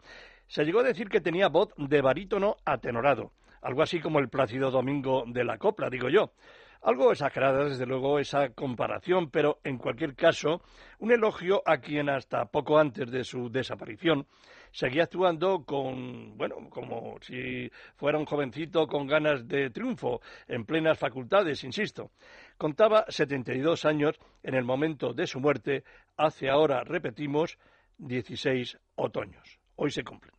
Se 0.47 0.65
llegó 0.65 0.81
a 0.81 0.83
decir 0.83 1.07
que 1.07 1.21
tenía 1.21 1.47
voz 1.47 1.69
de 1.77 2.01
barítono 2.01 2.57
atenorado, 2.65 3.31
algo 3.61 3.83
así 3.83 4.01
como 4.01 4.19
el 4.19 4.27
Plácido 4.27 4.69
Domingo 4.69 5.23
de 5.25 5.45
la 5.45 5.57
copla, 5.57 5.89
digo 5.89 6.09
yo. 6.09 6.33
Algo 6.81 7.13
exagerada, 7.13 7.63
desde 7.63 7.85
luego, 7.85 8.19
esa 8.19 8.49
comparación, 8.49 9.29
pero 9.29 9.59
en 9.63 9.77
cualquier 9.77 10.13
caso, 10.13 10.61
un 10.99 11.13
elogio 11.13 11.63
a 11.65 11.77
quien 11.77 12.09
hasta 12.09 12.43
poco 12.43 12.77
antes 12.77 13.09
de 13.09 13.23
su 13.23 13.49
desaparición 13.49 14.27
seguía 14.73 15.03
actuando 15.03 15.63
con, 15.63 16.35
bueno, 16.35 16.69
como 16.69 17.17
si 17.21 17.71
fuera 17.95 18.17
un 18.17 18.25
jovencito 18.25 18.87
con 18.87 19.07
ganas 19.07 19.47
de 19.47 19.69
triunfo, 19.69 20.19
en 20.47 20.65
plenas 20.65 20.99
facultades, 20.99 21.63
insisto. 21.63 22.11
Contaba 22.57 23.05
72 23.07 23.85
años 23.85 24.19
en 24.41 24.55
el 24.55 24.65
momento 24.65 25.13
de 25.13 25.27
su 25.27 25.39
muerte, 25.39 25.83
hace 26.17 26.49
ahora, 26.49 26.83
repetimos, 26.83 27.57
16 27.99 28.77
otoños. 28.95 29.59
Hoy 29.75 29.91
se 29.91 30.03
cumplen. 30.03 30.33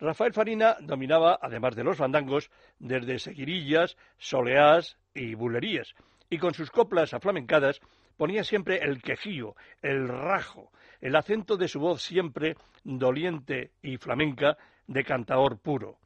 Rafael 0.00 0.32
Farina 0.32 0.76
dominaba, 0.80 1.38
además 1.40 1.76
de 1.76 1.84
los 1.84 1.96
fandangos, 1.96 2.50
desde 2.78 3.18
seguirillas, 3.18 3.96
soleás 4.16 4.96
y 5.14 5.34
bulerías, 5.34 5.94
y 6.28 6.38
con 6.38 6.54
sus 6.54 6.70
coplas 6.70 7.14
aflamencadas 7.14 7.80
ponía 8.16 8.42
siempre 8.44 8.78
el 8.78 9.02
quejío, 9.02 9.54
el 9.82 10.08
rajo, 10.08 10.72
el 11.02 11.16
acento 11.16 11.56
de 11.56 11.68
su 11.68 11.80
voz 11.80 12.00
siempre 12.00 12.56
doliente 12.84 13.72
y 13.82 13.98
flamenca 13.98 14.56
de 14.86 15.04
cantaor 15.04 15.58
puro. 15.58 15.98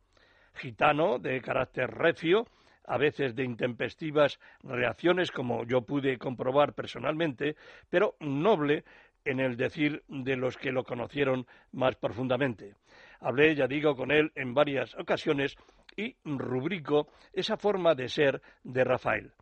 Gitano, 0.55 1.19
de 1.19 1.41
carácter 1.43 1.91
recio, 1.91 2.47
a 2.87 2.97
veces 2.97 3.37
de 3.37 3.45
intempestivas 3.45 4.41
reacciones, 4.63 5.31
como 5.31 5.65
yo 5.65 5.83
pude 5.83 6.17
comprobar 6.17 6.73
personalmente, 6.73 7.57
pero 7.91 8.17
noble 8.21 8.85
en 9.25 9.41
el 9.41 9.57
decir 9.57 10.03
de 10.09 10.37
los 10.37 10.57
que 10.57 10.73
lo 10.73 10.85
conocieron 10.85 11.47
más 11.73 11.97
profundamente. 11.97 12.75
Hablé, 13.21 13.55
ya 13.55 13.67
digo, 13.67 13.97
con 13.97 14.11
él 14.11 14.33
en 14.35 14.55
varias 14.55 14.95
ocasiones 14.95 15.57
y 15.97 16.17
rubrico 16.25 17.09
esa 17.33 17.57
forma 17.57 17.95
de 17.95 18.09
ser 18.09 18.41
de 18.63 18.85
Rafael. 18.85 19.33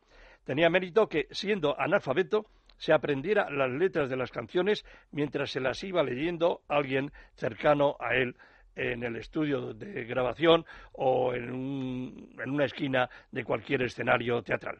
Tenía 0.44 0.68
mérito 0.68 1.08
que, 1.08 1.28
siendo 1.30 1.78
analfabeto, 1.78 2.46
se 2.76 2.92
aprendiera 2.92 3.50
las 3.50 3.70
letras 3.70 4.08
de 4.08 4.16
las 4.16 4.30
canciones 4.30 4.84
mientras 5.10 5.50
se 5.50 5.60
las 5.60 5.82
iba 5.84 6.02
leyendo 6.02 6.62
alguien 6.68 7.12
cercano 7.34 7.96
a 8.00 8.14
él 8.14 8.36
en 8.76 9.04
el 9.04 9.16
estudio 9.16 9.72
de 9.72 10.04
grabación 10.04 10.64
o 10.92 11.32
en, 11.32 12.32
en 12.38 12.50
una 12.50 12.64
esquina 12.64 13.08
de 13.30 13.44
cualquier 13.44 13.82
escenario 13.82 14.42
teatral. 14.42 14.78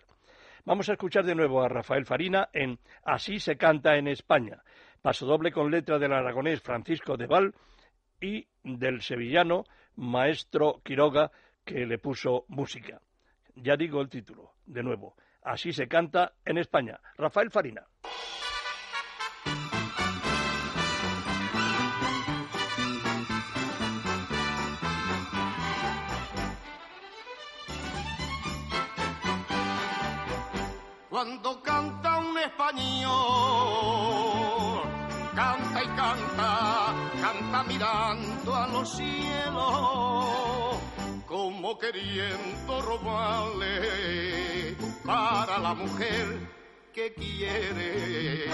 Vamos 0.65 0.89
a 0.89 0.93
escuchar 0.93 1.25
de 1.25 1.35
nuevo 1.35 1.63
a 1.63 1.69
Rafael 1.69 2.07
Farina 2.07 2.49
en 2.53 2.79
Así 3.05 3.39
se 3.39 3.57
canta 3.57 3.97
en 3.97 4.09
España, 4.09 4.63
paso 5.03 5.27
doble 5.27 5.53
con 5.53 5.71
letra 5.71 5.99
del 5.99 6.13
aragonés 6.13 6.63
Francisco 6.63 7.17
de 7.17 7.27
Val 7.27 7.55
y 8.21 8.47
del 8.63 9.03
sevillano 9.03 9.65
Maestro 9.97 10.81
Quiroga 10.83 11.31
que 11.65 11.87
le 11.87 11.99
puso 11.99 12.47
música. 12.49 13.01
Ya 13.57 13.77
digo 13.77 14.01
el 14.01 14.09
título, 14.09 14.53
de 14.67 14.83
nuevo. 14.83 15.15
Así 15.45 15.73
se 15.75 15.87
canta 15.87 16.33
en 16.45 16.59
España. 16.59 16.99
Rafael 17.19 17.51
Farina. 17.51 17.87
Cuando 31.11 31.63
canta 31.63 32.19
un 32.19 32.39
español, 32.39 33.13
canta 35.35 35.83
y 35.83 35.87
canta, 35.89 36.95
canta 37.21 37.63
mirando 37.65 38.55
a 38.55 38.67
los 38.67 38.97
cielos, 38.97 40.74
como 41.35 41.77
queriendo 41.77 42.81
robarle 42.81 44.77
para 45.05 45.59
la 45.59 45.75
mujer 45.75 46.49
que 46.95 47.13
quiere 47.13 48.47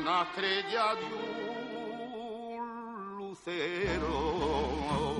una 0.00 0.22
estrella 0.22 0.94
de 0.94 1.06
un 2.54 3.16
lucero. 3.18 5.16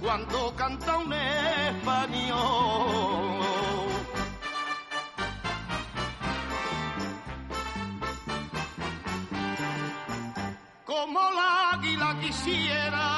Cuando 0.00 0.54
canta 0.54 0.96
un 0.96 1.12
español, 1.12 2.38
como 10.84 11.20
la 11.32 11.70
águila 11.72 12.16
quisiera 12.20 13.09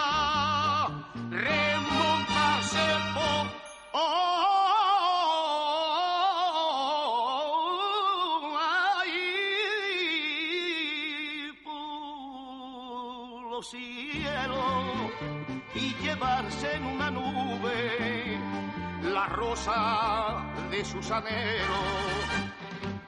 de 19.62 20.84
sus 20.84 21.08
anhelos 21.12 21.68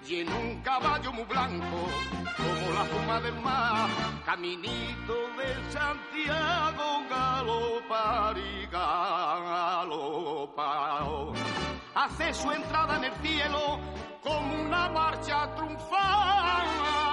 y 0.07 0.21
en 0.21 0.33
un 0.33 0.62
caballo 0.62 1.12
muy 1.12 1.25
blanco, 1.25 1.88
como 2.37 2.73
la 2.73 2.85
fuma 2.85 3.21
del 3.21 3.35
mar, 3.40 3.88
caminito 4.25 5.14
de 5.37 5.73
Santiago, 5.73 7.03
galopar 7.11 8.38
y 8.38 8.67
galopar. 8.71 9.85
Hace 11.97 12.33
su 12.33 12.53
entrada 12.53 12.99
en 12.99 13.05
el 13.05 13.14
cielo 13.14 13.81
como 14.23 14.55
una 14.55 14.88
marcha 14.90 15.53
triunfal. 15.57 17.04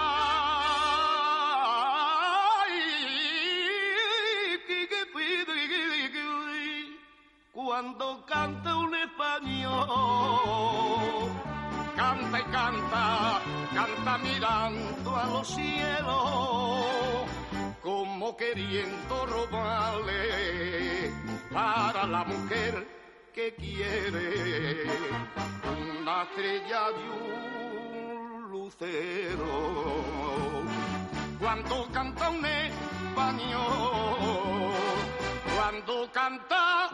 Cuando 7.82 8.24
canta 8.28 8.76
un 8.76 8.94
español 8.94 9.82
canta 11.96 12.40
y 12.40 12.44
canta, 12.44 13.42
canta 13.74 14.18
mirando 14.20 15.16
a 15.16 15.26
los 15.26 15.48
cielos, 15.48 16.86
como 17.82 18.38
queriendo 18.38 19.26
robarle 19.26 21.12
para 21.52 22.06
la 22.06 22.24
mujer 22.24 22.88
que 23.34 23.56
quiere 23.56 24.86
una 25.66 26.22
estrella 26.22 26.92
de 26.92 27.10
un 27.10 28.52
lucero. 28.52 29.82
Cuando 31.40 31.88
canta 31.92 32.30
un 32.30 32.46
español, 32.46 33.72
cuando 35.56 36.12
canta, 36.12 36.92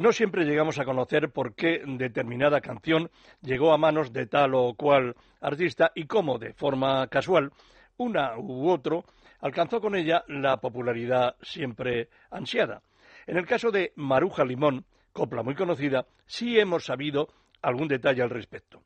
No 0.00 0.12
siempre 0.12 0.46
llegamos 0.46 0.78
a 0.78 0.86
conocer 0.86 1.30
por 1.30 1.54
qué 1.54 1.82
determinada 1.84 2.62
canción 2.62 3.10
llegó 3.42 3.74
a 3.74 3.76
manos 3.76 4.14
de 4.14 4.24
tal 4.24 4.54
o 4.54 4.72
cual 4.72 5.14
artista 5.42 5.92
y 5.94 6.06
cómo, 6.06 6.38
de 6.38 6.54
forma 6.54 7.06
casual, 7.08 7.52
una 7.98 8.38
u 8.38 8.70
otro 8.70 9.04
alcanzó 9.40 9.78
con 9.82 9.94
ella 9.94 10.24
la 10.26 10.56
popularidad 10.56 11.36
siempre 11.42 12.08
ansiada. 12.30 12.82
En 13.26 13.36
el 13.36 13.46
caso 13.46 13.70
de 13.70 13.92
Maruja 13.94 14.42
Limón, 14.42 14.86
copla 15.12 15.42
muy 15.42 15.54
conocida, 15.54 16.06
sí 16.26 16.58
hemos 16.58 16.84
sabido 16.84 17.28
algún 17.62 17.88
detalle 17.88 18.22
al 18.22 18.30
respecto. 18.30 18.82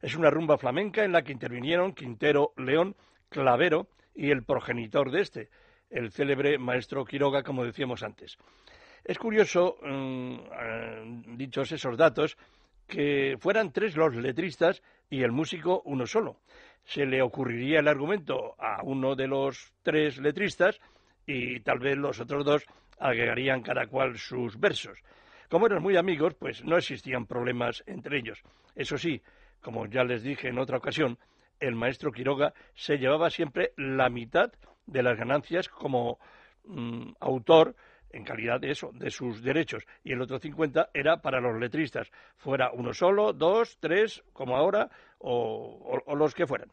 Es 0.00 0.14
una 0.14 0.30
rumba 0.30 0.58
flamenca 0.58 1.04
en 1.04 1.12
la 1.12 1.22
que 1.22 1.32
intervinieron 1.32 1.92
Quintero, 1.92 2.52
León, 2.56 2.94
Clavero 3.28 3.88
y 4.14 4.30
el 4.30 4.44
progenitor 4.44 5.10
de 5.10 5.20
este, 5.20 5.48
el 5.90 6.12
célebre 6.12 6.58
maestro 6.58 7.04
Quiroga, 7.04 7.42
como 7.42 7.64
decíamos 7.64 8.02
antes. 8.02 8.36
Es 9.04 9.18
curioso, 9.18 9.78
mm, 9.82 10.34
eh, 10.60 11.22
dichos 11.36 11.72
esos 11.72 11.96
datos, 11.96 12.36
que 12.86 13.36
fueran 13.38 13.72
tres 13.72 13.96
los 13.96 14.14
letristas 14.14 14.82
y 15.10 15.22
el 15.22 15.32
músico 15.32 15.82
uno 15.84 16.06
solo. 16.06 16.40
Se 16.84 17.04
le 17.04 17.20
ocurriría 17.22 17.80
el 17.80 17.88
argumento 17.88 18.54
a 18.58 18.82
uno 18.82 19.14
de 19.14 19.26
los 19.26 19.72
tres 19.82 20.18
letristas 20.18 20.80
y 21.26 21.60
tal 21.60 21.78
vez 21.78 21.96
los 21.98 22.18
otros 22.20 22.44
dos 22.44 22.64
agregarían 22.98 23.62
cada 23.62 23.86
cual 23.86 24.18
sus 24.18 24.58
versos. 24.58 24.98
Como 25.48 25.66
eran 25.66 25.82
muy 25.82 25.96
amigos, 25.96 26.34
pues 26.34 26.64
no 26.64 26.76
existían 26.76 27.26
problemas 27.26 27.82
entre 27.86 28.18
ellos. 28.18 28.42
Eso 28.74 28.98
sí, 28.98 29.22
como 29.62 29.86
ya 29.86 30.04
les 30.04 30.22
dije 30.22 30.48
en 30.48 30.58
otra 30.58 30.78
ocasión, 30.78 31.18
el 31.58 31.74
maestro 31.74 32.12
Quiroga 32.12 32.52
se 32.74 32.98
llevaba 32.98 33.30
siempre 33.30 33.72
la 33.76 34.10
mitad 34.10 34.52
de 34.86 35.02
las 35.02 35.16
ganancias 35.16 35.68
como 35.68 36.18
mm, 36.64 37.12
autor 37.20 37.74
en 38.10 38.24
calidad 38.24 38.60
de 38.60 38.70
eso, 38.70 38.90
de 38.94 39.10
sus 39.10 39.42
derechos, 39.42 39.84
y 40.02 40.12
el 40.12 40.22
otro 40.22 40.38
50 40.38 40.90
era 40.94 41.20
para 41.20 41.40
los 41.40 41.58
letristas, 41.58 42.10
fuera 42.36 42.70
uno 42.72 42.94
solo, 42.94 43.32
dos, 43.32 43.76
tres, 43.80 44.22
como 44.32 44.56
ahora, 44.56 44.90
o, 45.18 46.00
los 46.16 46.34
que 46.34 46.46
fueran. 46.46 46.70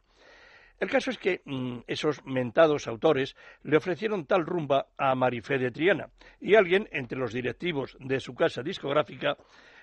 El 0.79 0.89
caso 0.89 1.09
es 1.09 1.17
que 1.17 1.41
mm, 1.45 1.79
esos 1.88 2.23
mentados 2.25 2.88
autores 2.88 3.35
le 3.63 3.77
ofrecieron 3.77 4.25
tal 4.25 4.45
rumba 4.45 4.88
a 4.97 5.15
Marifé 5.15 5.57
de 5.57 5.71
Triana, 5.71 6.09
y 6.39 6.55
alguien 6.55 6.88
entre 6.91 7.17
los 7.17 7.33
directivos 7.33 7.95
de 7.99 8.19
su 8.19 8.35
casa 8.35 8.61
discográfica 8.61 9.38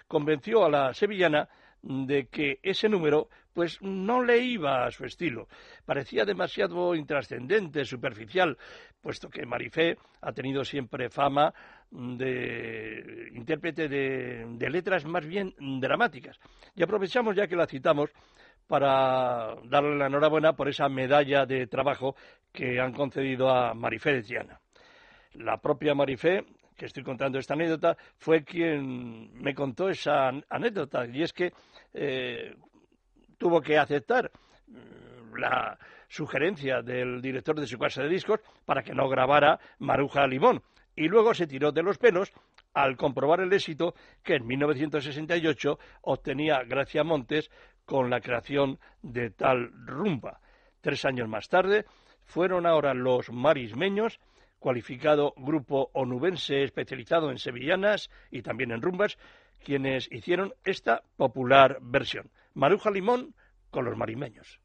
convenció 0.06 0.64
a 0.64 0.70
la 0.70 0.92
sevillana 0.92 1.48
de 1.82 2.26
que 2.28 2.60
ese 2.62 2.88
número 2.88 3.28
pues 3.52 3.80
no 3.82 4.22
le 4.22 4.38
iba 4.38 4.86
a 4.86 4.90
su 4.90 5.04
estilo. 5.04 5.48
Parecía 5.84 6.24
demasiado 6.24 6.94
intrascendente, 6.94 7.84
superficial, 7.84 8.56
puesto 9.00 9.28
que 9.28 9.44
Marifé 9.44 9.96
ha 10.20 10.32
tenido 10.32 10.64
siempre 10.64 11.10
fama 11.10 11.52
de 11.90 13.30
intérprete 13.34 13.88
de, 13.88 14.46
de 14.48 14.70
letras 14.70 15.04
más 15.04 15.26
bien 15.26 15.54
dramáticas. 15.80 16.38
Y 16.74 16.82
aprovechamos 16.82 17.36
ya 17.36 17.46
que 17.46 17.56
la 17.56 17.66
citamos 17.66 18.10
para 18.72 19.54
darle 19.64 19.98
la 19.98 20.06
enhorabuena 20.06 20.54
por 20.54 20.66
esa 20.66 20.88
medalla 20.88 21.44
de 21.44 21.66
trabajo 21.66 22.16
que 22.50 22.80
han 22.80 22.94
concedido 22.94 23.50
a 23.50 23.74
Marifé 23.74 24.14
de 24.14 24.22
Triana. 24.22 24.60
La 25.34 25.58
propia 25.58 25.94
Marifé 25.94 26.46
que 26.74 26.86
estoy 26.86 27.02
contando 27.02 27.38
esta 27.38 27.52
anécdota, 27.52 27.98
fue 28.16 28.44
quien 28.44 29.30
me 29.34 29.54
contó 29.54 29.90
esa 29.90 30.30
anécdota. 30.48 31.04
Y 31.06 31.22
es 31.22 31.34
que 31.34 31.52
eh, 31.92 32.56
tuvo 33.36 33.60
que 33.60 33.76
aceptar 33.76 34.30
mm, 34.68 35.36
la 35.36 35.78
sugerencia 36.08 36.80
del 36.80 37.20
director 37.20 37.60
de 37.60 37.66
su 37.66 37.78
casa 37.78 38.02
de 38.02 38.08
discos 38.08 38.40
para 38.64 38.82
que 38.82 38.94
no 38.94 39.06
grabara 39.06 39.60
Maruja 39.80 40.26
Limón. 40.26 40.62
Y 40.96 41.08
luego 41.08 41.34
se 41.34 41.46
tiró 41.46 41.72
de 41.72 41.82
los 41.82 41.98
pelos 41.98 42.32
al 42.74 42.96
comprobar 42.96 43.40
el 43.40 43.52
éxito 43.52 43.94
que 44.22 44.36
en 44.36 44.46
1968 44.46 45.78
obtenía 46.02 46.62
Gracia 46.64 47.04
Montes 47.04 47.50
con 47.84 48.10
la 48.10 48.20
creación 48.20 48.78
de 49.02 49.30
tal 49.30 49.70
rumba. 49.86 50.40
Tres 50.80 51.04
años 51.04 51.28
más 51.28 51.48
tarde 51.48 51.84
fueron 52.24 52.66
ahora 52.66 52.94
los 52.94 53.30
marismeños 53.30 54.20
cualificado 54.62 55.34
grupo 55.36 55.90
onubense 55.92 56.62
especializado 56.62 57.30
en 57.30 57.38
sevillanas 57.38 58.08
y 58.30 58.42
también 58.42 58.70
en 58.70 58.80
rumbas, 58.80 59.18
quienes 59.62 60.10
hicieron 60.10 60.54
esta 60.64 61.02
popular 61.16 61.78
versión. 61.82 62.30
Maruja 62.54 62.90
Limón 62.90 63.34
con 63.70 63.84
los 63.84 63.96
marimeños. 63.96 64.60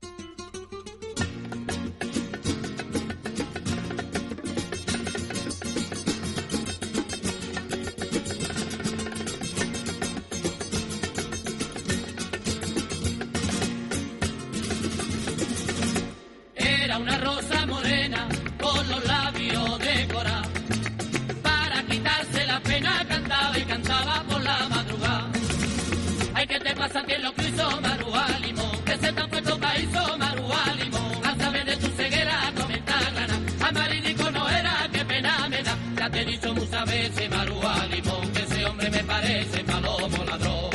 Te 36.10 36.22
he 36.22 36.26
dicho 36.26 36.54
muchas 36.54 36.86
veces, 36.86 37.30
Marúa 37.30 37.86
Limón, 37.90 38.32
que 38.32 38.42
ese 38.42 38.66
hombre 38.66 38.90
me 38.90 39.04
parece 39.04 39.64
palomo 39.64 40.24
ladrón. 40.24 40.70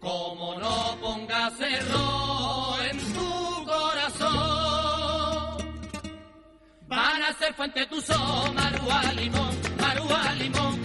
Como 0.00 0.54
no 0.58 0.98
pongas 1.00 1.60
error 1.60 2.78
en 2.90 2.98
tu 3.14 3.64
corazón, 3.64 5.58
van 6.86 7.22
a 7.22 7.32
ser 7.38 7.54
fuente 7.54 7.86
tu 7.86 8.00
son, 8.00 8.54
Marúa 8.54 9.12
Limón, 9.14 9.58
Marúa 9.80 10.32
Limón, 10.34 10.83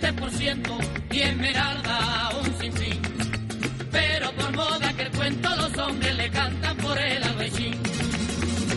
20% 0.00 0.78
y 1.10 1.20
esmeralda 1.20 2.30
un 2.40 2.58
sinfín. 2.60 3.00
Pero 3.90 4.32
por 4.32 4.52
moda 4.54 4.92
que 4.94 5.02
el 5.02 5.10
cuento 5.12 5.56
los 5.56 5.76
hombres 5.78 6.16
le 6.16 6.30
cantan 6.30 6.76
por 6.78 6.98
el 6.98 7.22
albaicín. 7.22 7.74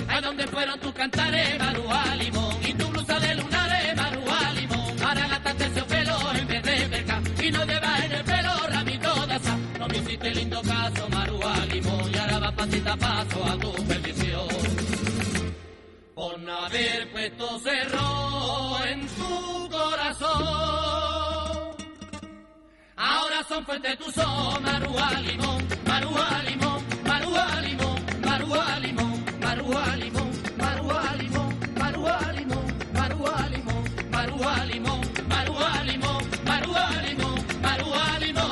¿A 0.09 0.21
dónde 0.21 0.47
fueron 0.47 0.79
tus 0.79 0.93
cantares, 0.93 1.59
Maruá 1.59 2.15
Limón? 2.15 2.55
Y 2.65 2.73
tu 2.73 2.87
blusa 2.87 3.19
de 3.19 3.35
lunares, 3.35 3.95
Maruá 3.95 4.51
Limón. 4.53 4.95
Para 4.97 5.27
gastarte 5.27 5.65
ese 5.65 5.81
pelo 5.83 6.33
en 6.33 6.47
vez 6.47 6.63
de 6.63 6.87
verga 6.87 7.21
y 7.43 7.51
no 7.51 7.65
llevas 7.65 8.05
en 8.05 8.11
el 8.11 8.23
pelo 8.23 8.67
ramito 8.69 9.25
de 9.27 9.33
asa. 9.33 9.57
No 9.77 9.87
me 9.87 9.97
hiciste 9.97 10.35
lindo 10.35 10.61
caso, 10.61 11.09
Maruá 11.09 11.65
Limón. 11.71 12.11
Y 12.13 12.17
ahora 12.17 12.39
va 12.39 12.51
pasita 12.51 12.95
paso 12.95 13.45
a 13.45 13.57
tu 13.57 13.71
perdición. 13.85 14.47
Por 16.15 16.39
no 16.39 16.65
haber 16.65 17.11
puesto 17.11 17.59
cerro 17.59 18.85
en 18.85 19.07
tu 19.07 19.69
corazón. 19.69 21.08
Son 23.47 23.65
fuertes 23.65 23.97
tu 23.97 24.11
son, 24.11 24.61
Marúa 24.61 25.11
Limón, 25.21 25.67
Marúa 25.87 26.43
Limón, 26.43 26.83
Marúa 27.03 27.61
Limón, 27.61 27.95
Marúa 28.23 28.79
Limón, 28.79 29.25
Marúa 29.39 29.95
Limón, 29.95 30.33
Marúa 30.57 31.15
Limón, 31.15 31.59
Marúa 31.75 32.33
Limón, 32.33 32.65
Marúa 32.93 33.49
Limón, 33.49 33.83
Marúa 34.11 34.65
Limón, 34.65 35.01
Marúa 35.27 35.83
Limón, 35.83 36.21
Marúa 36.45 37.01
Limón, 37.01 37.45
Marúa 37.61 38.19
Limón. 38.19 38.49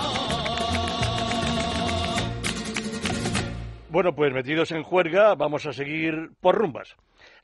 Bueno, 3.89 4.15
pues 4.15 4.33
metidos 4.33 4.71
en 4.71 4.83
juerga, 4.83 5.35
vamos 5.35 5.65
a 5.67 5.73
seguir 5.73 6.31
por 6.39 6.55
rumbas. 6.55 6.95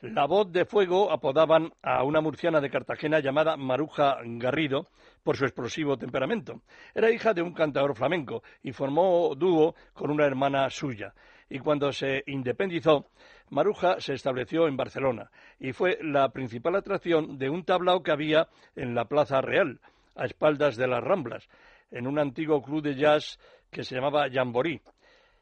La 0.01 0.25
voz 0.25 0.51
de 0.51 0.65
fuego 0.65 1.11
apodaban 1.11 1.71
a 1.83 2.03
una 2.03 2.19
murciana 2.19 2.61
de 2.61 2.69
Cartagena 2.69 3.19
llamada 3.19 3.57
Maruja 3.57 4.17
Garrido 4.23 4.87
por 5.23 5.37
su 5.37 5.45
explosivo 5.45 5.97
temperamento. 5.97 6.61
Era 6.93 7.11
hija 7.11 7.33
de 7.33 7.41
un 7.41 7.53
cantador 7.53 7.95
flamenco 7.95 8.43
y 8.61 8.71
formó 8.71 9.33
dúo 9.35 9.75
con 9.93 10.11
una 10.11 10.25
hermana 10.25 10.69
suya. 10.69 11.13
Y 11.49 11.59
cuando 11.59 11.91
se 11.91 12.23
independizó, 12.27 13.07
Maruja 13.49 13.99
se 13.99 14.13
estableció 14.13 14.67
en 14.67 14.77
Barcelona 14.77 15.29
y 15.59 15.73
fue 15.73 15.99
la 16.01 16.29
principal 16.29 16.75
atracción 16.75 17.37
de 17.37 17.49
un 17.49 17.63
tablao 17.63 18.01
que 18.01 18.11
había 18.11 18.47
en 18.75 18.95
la 18.95 19.05
Plaza 19.05 19.41
Real, 19.41 19.79
a 20.15 20.25
espaldas 20.25 20.75
de 20.75 20.87
las 20.87 21.03
Ramblas, 21.03 21.47
en 21.91 22.07
un 22.07 22.19
antiguo 22.19 22.61
club 22.61 22.81
de 22.81 22.95
jazz 22.95 23.39
que 23.71 23.83
se 23.83 23.95
llamaba 23.95 24.29
Jamboree. 24.31 24.81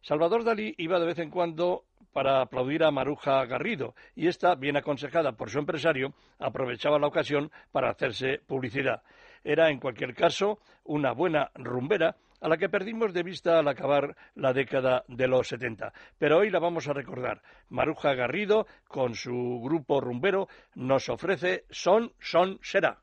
Salvador 0.02 0.44
Dalí 0.44 0.74
iba 0.78 1.00
de 1.00 1.06
vez 1.06 1.20
en 1.20 1.30
cuando 1.30 1.86
para 2.12 2.42
aplaudir 2.42 2.84
a 2.84 2.92
Maruja 2.92 3.46
Garrido 3.46 3.96
y 4.16 4.28
esta, 4.28 4.56
bien 4.56 4.76
aconsejada 4.76 5.34
por 5.34 5.50
su 5.50 5.60
empresario, 5.60 6.14
aprovechaba 6.40 7.00
la 7.00 7.08
ocasión 7.08 7.52
para 7.72 7.92
hacerse 7.92 8.40
publicidad. 8.46 9.02
Era, 9.44 9.70
en 9.70 9.80
cualquier 9.80 10.14
caso, 10.14 10.60
una 10.84 11.14
buena 11.14 11.52
rumbera 11.56 12.16
a 12.42 12.50
la 12.50 12.58
que 12.58 12.70
perdimos 12.70 13.14
de 13.14 13.24
vista 13.24 13.60
al 13.60 13.68
acabar 13.68 14.16
la 14.36 14.52
década 14.52 15.04
de 15.08 15.28
los 15.28 15.48
70. 15.48 15.94
Pero 16.18 16.40
hoy 16.40 16.50
la 16.50 16.60
vamos 16.60 16.88
a 16.88 16.94
recordar. 16.94 17.42
Maruja 17.70 18.14
Garrido, 18.16 18.66
con 18.88 19.14
su 19.16 19.62
grupo 19.64 20.02
rumbero, 20.02 20.48
nos 20.76 21.08
ofrece 21.10 21.66
Son, 21.70 22.12
Son, 22.20 22.60
Será. 22.62 23.00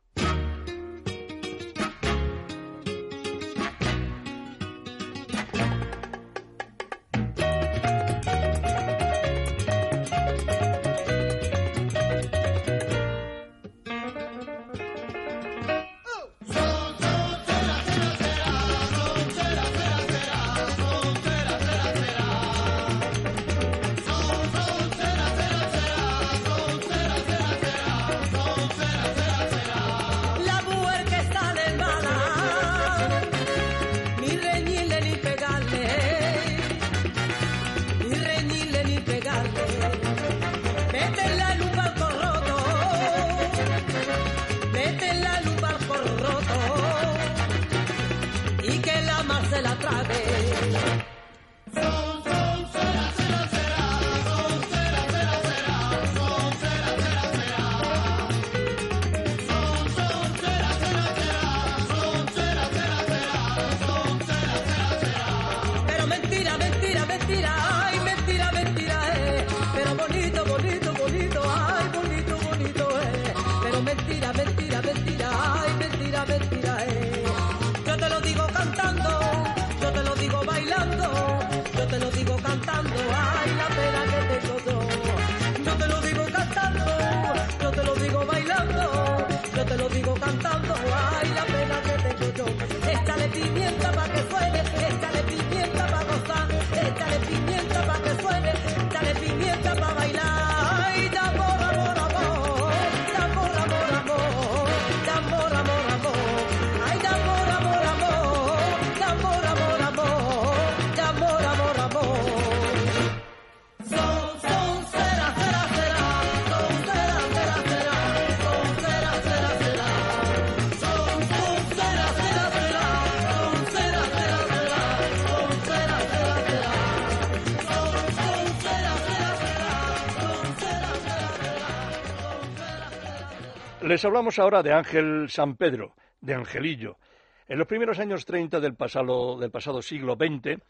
Les 133.88 134.04
hablamos 134.04 134.38
ahora 134.38 134.62
de 134.62 134.74
Ángel 134.74 135.30
San 135.30 135.56
Pedro, 135.56 135.94
de 136.20 136.34
Angelillo. 136.34 136.98
En 137.46 137.56
los 137.56 137.66
primeros 137.66 137.98
años 137.98 138.26
30 138.26 138.60
del 138.60 138.74
pasado, 138.74 139.38
del 139.38 139.50
pasado 139.50 139.80
siglo 139.80 140.14
XX, 140.14 140.60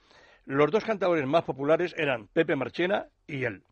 los 0.44 0.70
dos 0.70 0.84
cantadores 0.84 1.26
más 1.26 1.42
populares 1.42 1.96
eran 1.98 2.28
Pepe 2.28 2.54
Marchena 2.54 3.06
y 3.26 3.42
él. 3.42 3.64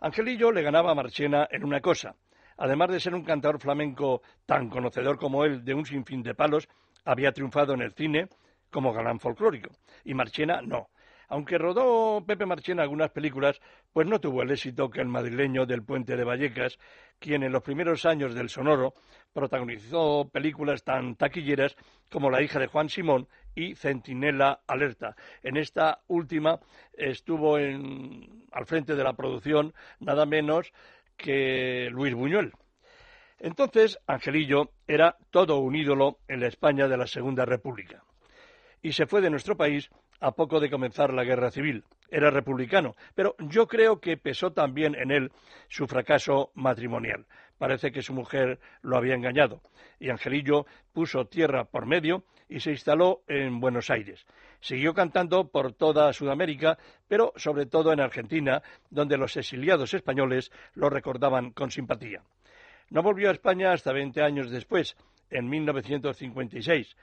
Angelillo 0.00 0.52
le 0.52 0.62
ganaba 0.62 0.92
a 0.92 0.94
Marchena 0.94 1.46
en 1.50 1.66
una 1.66 1.82
cosa. 1.82 2.14
Además 2.56 2.88
de 2.88 3.00
ser 3.00 3.14
un 3.14 3.24
cantador 3.24 3.60
flamenco 3.60 4.22
tan 4.46 4.70
conocedor 4.70 5.18
como 5.18 5.44
él 5.44 5.66
de 5.66 5.74
un 5.74 5.84
sinfín 5.84 6.22
de 6.22 6.34
palos, 6.34 6.66
había 7.04 7.32
triunfado 7.32 7.74
en 7.74 7.82
el 7.82 7.92
cine 7.92 8.30
como 8.70 8.94
galán 8.94 9.20
folclórico. 9.20 9.68
Y 10.02 10.14
Marchena 10.14 10.62
no. 10.62 10.88
Aunque 11.28 11.58
rodó 11.58 12.24
Pepe 12.26 12.46
Marchena 12.46 12.82
algunas 12.82 13.10
películas, 13.10 13.60
pues 13.92 14.06
no 14.06 14.18
tuvo 14.18 14.42
el 14.42 14.50
éxito 14.50 14.88
que 14.88 15.00
el 15.00 15.08
madrileño 15.08 15.66
del 15.66 15.84
Puente 15.84 16.16
de 16.16 16.24
Vallecas, 16.24 16.78
quien 17.18 17.42
en 17.42 17.52
los 17.52 17.62
primeros 17.62 18.06
años 18.06 18.34
del 18.34 18.48
Sonoro 18.48 18.94
protagonizó 19.32 20.28
películas 20.32 20.82
tan 20.84 21.16
taquilleras 21.16 21.76
como 22.10 22.30
La 22.30 22.42
hija 22.42 22.58
de 22.58 22.66
Juan 22.66 22.88
Simón 22.88 23.28
y 23.54 23.74
Centinela 23.74 24.60
Alerta. 24.66 25.16
En 25.42 25.58
esta 25.58 26.00
última 26.06 26.60
estuvo 26.94 27.56
al 27.56 28.66
frente 28.66 28.94
de 28.94 29.04
la 29.04 29.12
producción 29.12 29.74
nada 30.00 30.24
menos 30.24 30.72
que 31.16 31.90
Luis 31.90 32.14
Buñuel. 32.14 32.52
Entonces, 33.40 33.98
Angelillo 34.06 34.72
era 34.86 35.16
todo 35.30 35.58
un 35.58 35.76
ídolo 35.76 36.18
en 36.26 36.40
la 36.40 36.48
España 36.48 36.88
de 36.88 36.96
la 36.96 37.06
Segunda 37.06 37.44
República. 37.44 38.02
Y 38.82 38.92
se 38.92 39.06
fue 39.06 39.20
de 39.20 39.30
nuestro 39.30 39.56
país 39.56 39.90
a 40.20 40.32
poco 40.32 40.60
de 40.60 40.70
comenzar 40.70 41.12
la 41.12 41.24
guerra 41.24 41.50
civil. 41.50 41.84
Era 42.10 42.30
republicano, 42.30 42.94
pero 43.14 43.36
yo 43.38 43.66
creo 43.66 44.00
que 44.00 44.16
pesó 44.16 44.52
también 44.52 44.94
en 44.94 45.10
él 45.10 45.30
su 45.68 45.86
fracaso 45.86 46.50
matrimonial. 46.54 47.26
Parece 47.58 47.90
que 47.90 48.02
su 48.02 48.14
mujer 48.14 48.60
lo 48.82 48.96
había 48.96 49.14
engañado 49.14 49.60
y 49.98 50.10
Angelillo 50.10 50.66
puso 50.92 51.26
tierra 51.26 51.64
por 51.64 51.86
medio 51.86 52.24
y 52.48 52.60
se 52.60 52.70
instaló 52.70 53.22
en 53.26 53.60
Buenos 53.60 53.90
Aires. 53.90 54.24
Siguió 54.60 54.94
cantando 54.94 55.48
por 55.48 55.72
toda 55.72 56.12
Sudamérica, 56.12 56.78
pero 57.08 57.32
sobre 57.36 57.66
todo 57.66 57.92
en 57.92 58.00
Argentina, 58.00 58.62
donde 58.90 59.18
los 59.18 59.36
exiliados 59.36 59.92
españoles 59.92 60.50
lo 60.74 60.88
recordaban 60.88 61.50
con 61.50 61.70
simpatía. 61.70 62.22
No 62.90 63.02
volvió 63.02 63.28
a 63.28 63.32
España 63.32 63.72
hasta 63.72 63.92
veinte 63.92 64.22
años 64.22 64.50
después, 64.50 64.96
en 65.30 65.48
1956 65.48 66.96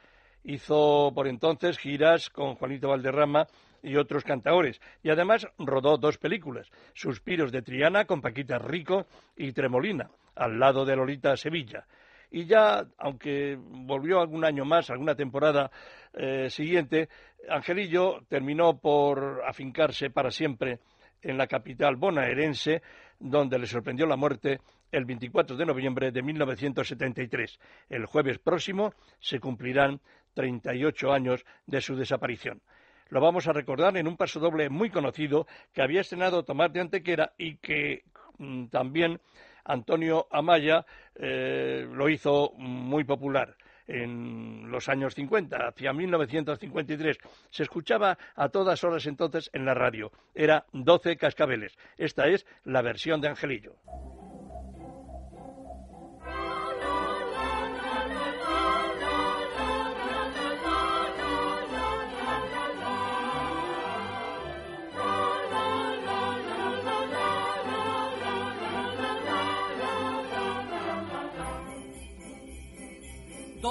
Hizo 0.46 1.12
por 1.14 1.28
entonces 1.28 1.78
giras 1.78 2.30
con 2.30 2.56
Juanito 2.56 2.90
Valderrama 2.90 3.48
y 3.82 3.96
otros 3.98 4.24
cantaores, 4.24 4.80
y 5.04 5.10
además 5.10 5.48
rodó 5.58 5.98
dos 5.98 6.18
películas, 6.18 6.70
Suspiros 6.94 7.52
de 7.52 7.62
Triana 7.62 8.06
con 8.06 8.22
Paquita 8.22 8.58
Rico 8.60 9.06
y 9.36 9.52
Tremolina, 9.54 10.10
al 10.36 10.60
lado 10.60 10.86
de 10.86 10.96
Lolita 10.96 11.36
Sevilla. 11.36 11.86
Y 12.30 12.46
ya, 12.46 12.86
aunque 12.98 13.58
volvió 13.60 14.20
algún 14.20 14.44
año 14.46 14.66
más, 14.66 14.90
alguna 14.90 15.16
temporada 15.16 15.72
eh, 16.14 16.50
siguiente, 16.50 17.10
Angelillo 17.50 18.22
terminó 18.28 18.78
por 18.78 19.42
afincarse 19.48 20.10
para 20.10 20.32
siempre 20.32 20.80
en 21.22 21.38
la 21.38 21.48
capital 21.48 21.96
bonaerense, 21.96 22.82
donde 23.20 23.58
le 23.58 23.66
sorprendió 23.66 24.06
la 24.06 24.16
muerte 24.16 24.60
el 24.92 25.06
24 25.06 25.58
de 25.58 25.66
noviembre 25.66 26.12
de 26.12 26.22
1973. 26.22 27.60
El 27.90 28.06
jueves 28.06 28.40
próximo 28.40 28.94
se 29.20 29.40
cumplirán 29.40 30.00
38 30.36 31.12
años 31.12 31.44
de 31.66 31.82
su 31.82 31.96
desaparición. 31.96 32.62
Lo 33.10 33.22
vamos 33.22 33.48
a 33.48 33.54
recordar 33.54 33.98
en 33.98 34.08
un 34.08 34.18
paso 34.18 34.40
doble 34.40 34.70
muy 34.70 34.90
conocido 34.90 35.48
que 35.74 35.82
había 35.82 36.02
estrenado 36.02 36.44
Tomás 36.44 36.72
de 36.74 36.82
Antequera 36.82 37.34
y 37.38 37.58
que 37.58 38.04
mm, 38.38 38.66
también 38.68 39.20
Antonio 39.64 40.28
Amaya 40.32 40.86
eh, 41.16 41.88
lo 41.92 42.10
hizo 42.10 42.54
muy 42.58 43.04
popular 43.04 43.56
en 43.88 44.72
los 44.72 44.90
años 44.90 45.14
50, 45.14 45.58
hacia 45.68 45.94
1953. 45.94 47.18
Se 47.50 47.64
escuchaba 47.64 48.18
a 48.36 48.50
todas 48.50 48.84
horas 48.84 49.06
entonces 49.06 49.50
en 49.54 49.66
la 49.66 49.74
radio. 49.74 50.12
Era 50.34 50.66
12 50.74 51.18
cascabeles. 51.18 51.78
Esta 51.98 52.28
es 52.28 52.46
la 52.64 52.82
versión 52.82 53.22
de 53.22 53.30
Angelillo. 53.30 53.76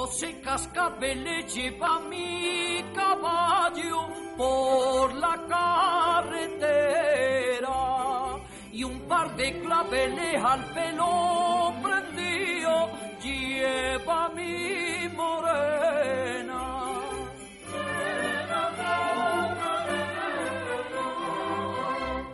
Doce 0.05 0.39
cascabeles 0.39 1.51
lleva 1.51 1.99
mi 2.01 2.83
caballo 2.93 4.07
por 4.37 5.15
la 5.15 5.35
carretera 5.49 6.49
y 8.71 8.83
un 8.83 8.99
par 9.07 9.35
de 9.35 9.61
claveles 9.61 10.43
al 10.43 10.63
pelo 10.75 11.73
prendido 11.81 12.91
lleva 13.23 14.29
mi 14.29 15.09
morena. 15.15 16.61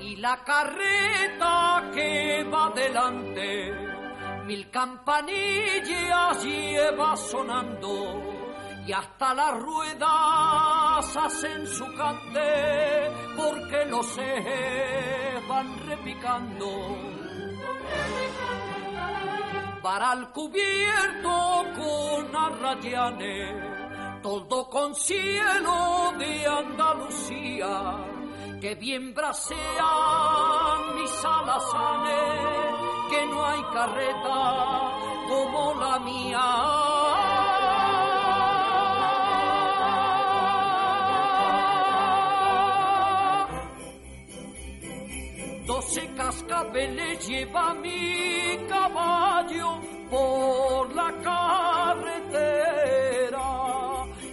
Y 0.02 0.16
la 0.18 0.44
carreta 0.44 1.90
que 1.94 2.44
va 2.52 2.70
delante 2.76 3.91
mil 4.52 4.70
campanillas 4.70 6.44
lleva 6.44 7.16
sonando 7.16 8.22
y 8.86 8.92
hasta 8.92 9.34
las 9.34 9.58
ruedas 9.62 11.16
hacen 11.16 11.66
su 11.68 11.86
cante 11.96 13.12
porque 13.38 13.86
los 13.86 14.18
ejes 14.18 15.48
van 15.48 15.88
repicando. 15.88 16.68
Para 19.82 20.14
el 20.14 20.28
cubierto 20.32 21.64
con 21.78 22.36
arrayanes, 22.36 24.22
todo 24.22 24.70
con 24.70 24.94
cielo 24.96 26.14
de 26.20 26.46
Andalucía, 26.46 28.06
que 28.60 28.76
bien 28.76 29.14
brasean 29.14 30.96
mis 30.98 31.26
alazanes 31.26 32.71
que 33.12 33.26
no 33.28 33.46
hay 33.46 33.62
carreta 33.74 34.40
como 35.28 35.74
la 35.84 36.00
mía. 36.00 36.48
Doce 45.66 46.04
cascabeles 46.16 47.28
lleva 47.28 47.74
mi 47.74 48.58
caballo 48.70 49.70
por 50.10 50.96
la 50.96 51.12
carretera 51.28 52.30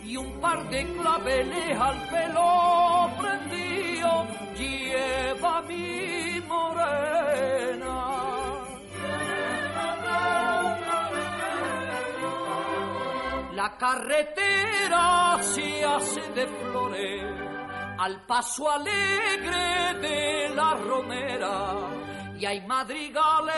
y 0.04 0.16
un 0.16 0.40
par 0.40 0.68
de 0.70 0.80
claveles 0.94 1.80
al 1.80 2.08
pelo 2.10 3.10
prendido 3.18 4.26
lleva 4.56 5.62
mi 5.62 6.17
La 13.58 13.76
carretera 13.76 15.36
se 15.42 15.84
hace 15.84 16.20
de 16.30 16.46
flores 16.46 17.24
al 17.98 18.24
paso 18.24 18.70
alegre 18.70 19.94
de 20.00 20.48
la 20.54 20.74
romera 20.74 21.74
y 22.38 22.46
hay 22.46 22.64
madrigales, 22.68 23.56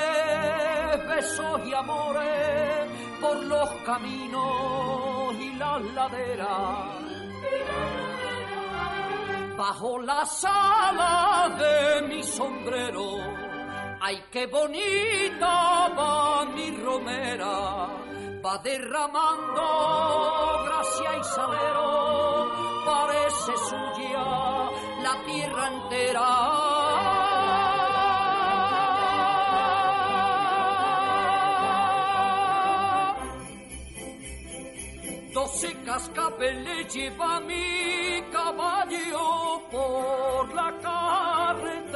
besos 1.07 1.67
y 1.67 1.75
amores 1.75 2.89
por 3.21 3.45
los 3.45 3.69
caminos 3.85 5.35
y 5.39 5.53
las 5.57 5.83
laderas. 5.93 6.89
Bajo 9.59 9.99
las 9.99 10.45
alas 10.47 11.59
de 11.59 12.09
mi 12.09 12.23
sombrero, 12.23 13.19
ay 14.01 14.25
qué 14.33 14.47
bonita 14.47 15.89
va 15.95 16.47
mi 16.47 16.71
romera 16.71 18.01
va 18.45 18.59
derramando 18.59 19.63
gracia 20.65 21.17
y 21.19 21.25
salero, 21.25 22.51
parece 22.85 23.53
suya 23.69 24.25
la 25.03 25.15
tierra 25.27 25.69
entera. 25.69 26.29
Doce 35.35 35.71
cascabeles 35.85 36.93
lleva 36.95 37.41
mi 37.41 38.23
caballo 38.33 39.63
por 39.71 40.55
la 40.55 40.73
carretera 40.83 41.91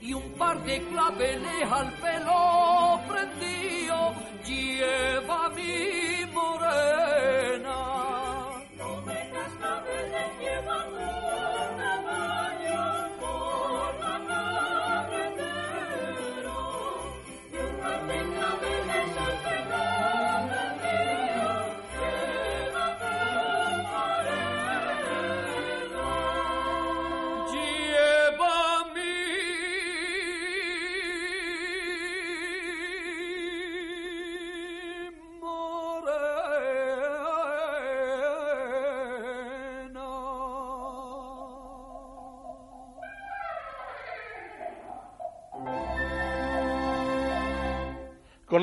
y 0.00 0.12
un 0.12 0.32
par 0.34 0.62
de 0.62 0.82
claveles 0.88 1.72
al 1.72 1.92
pelo 1.94 3.00
prendí 3.08 3.81
Yeah. 4.72 5.21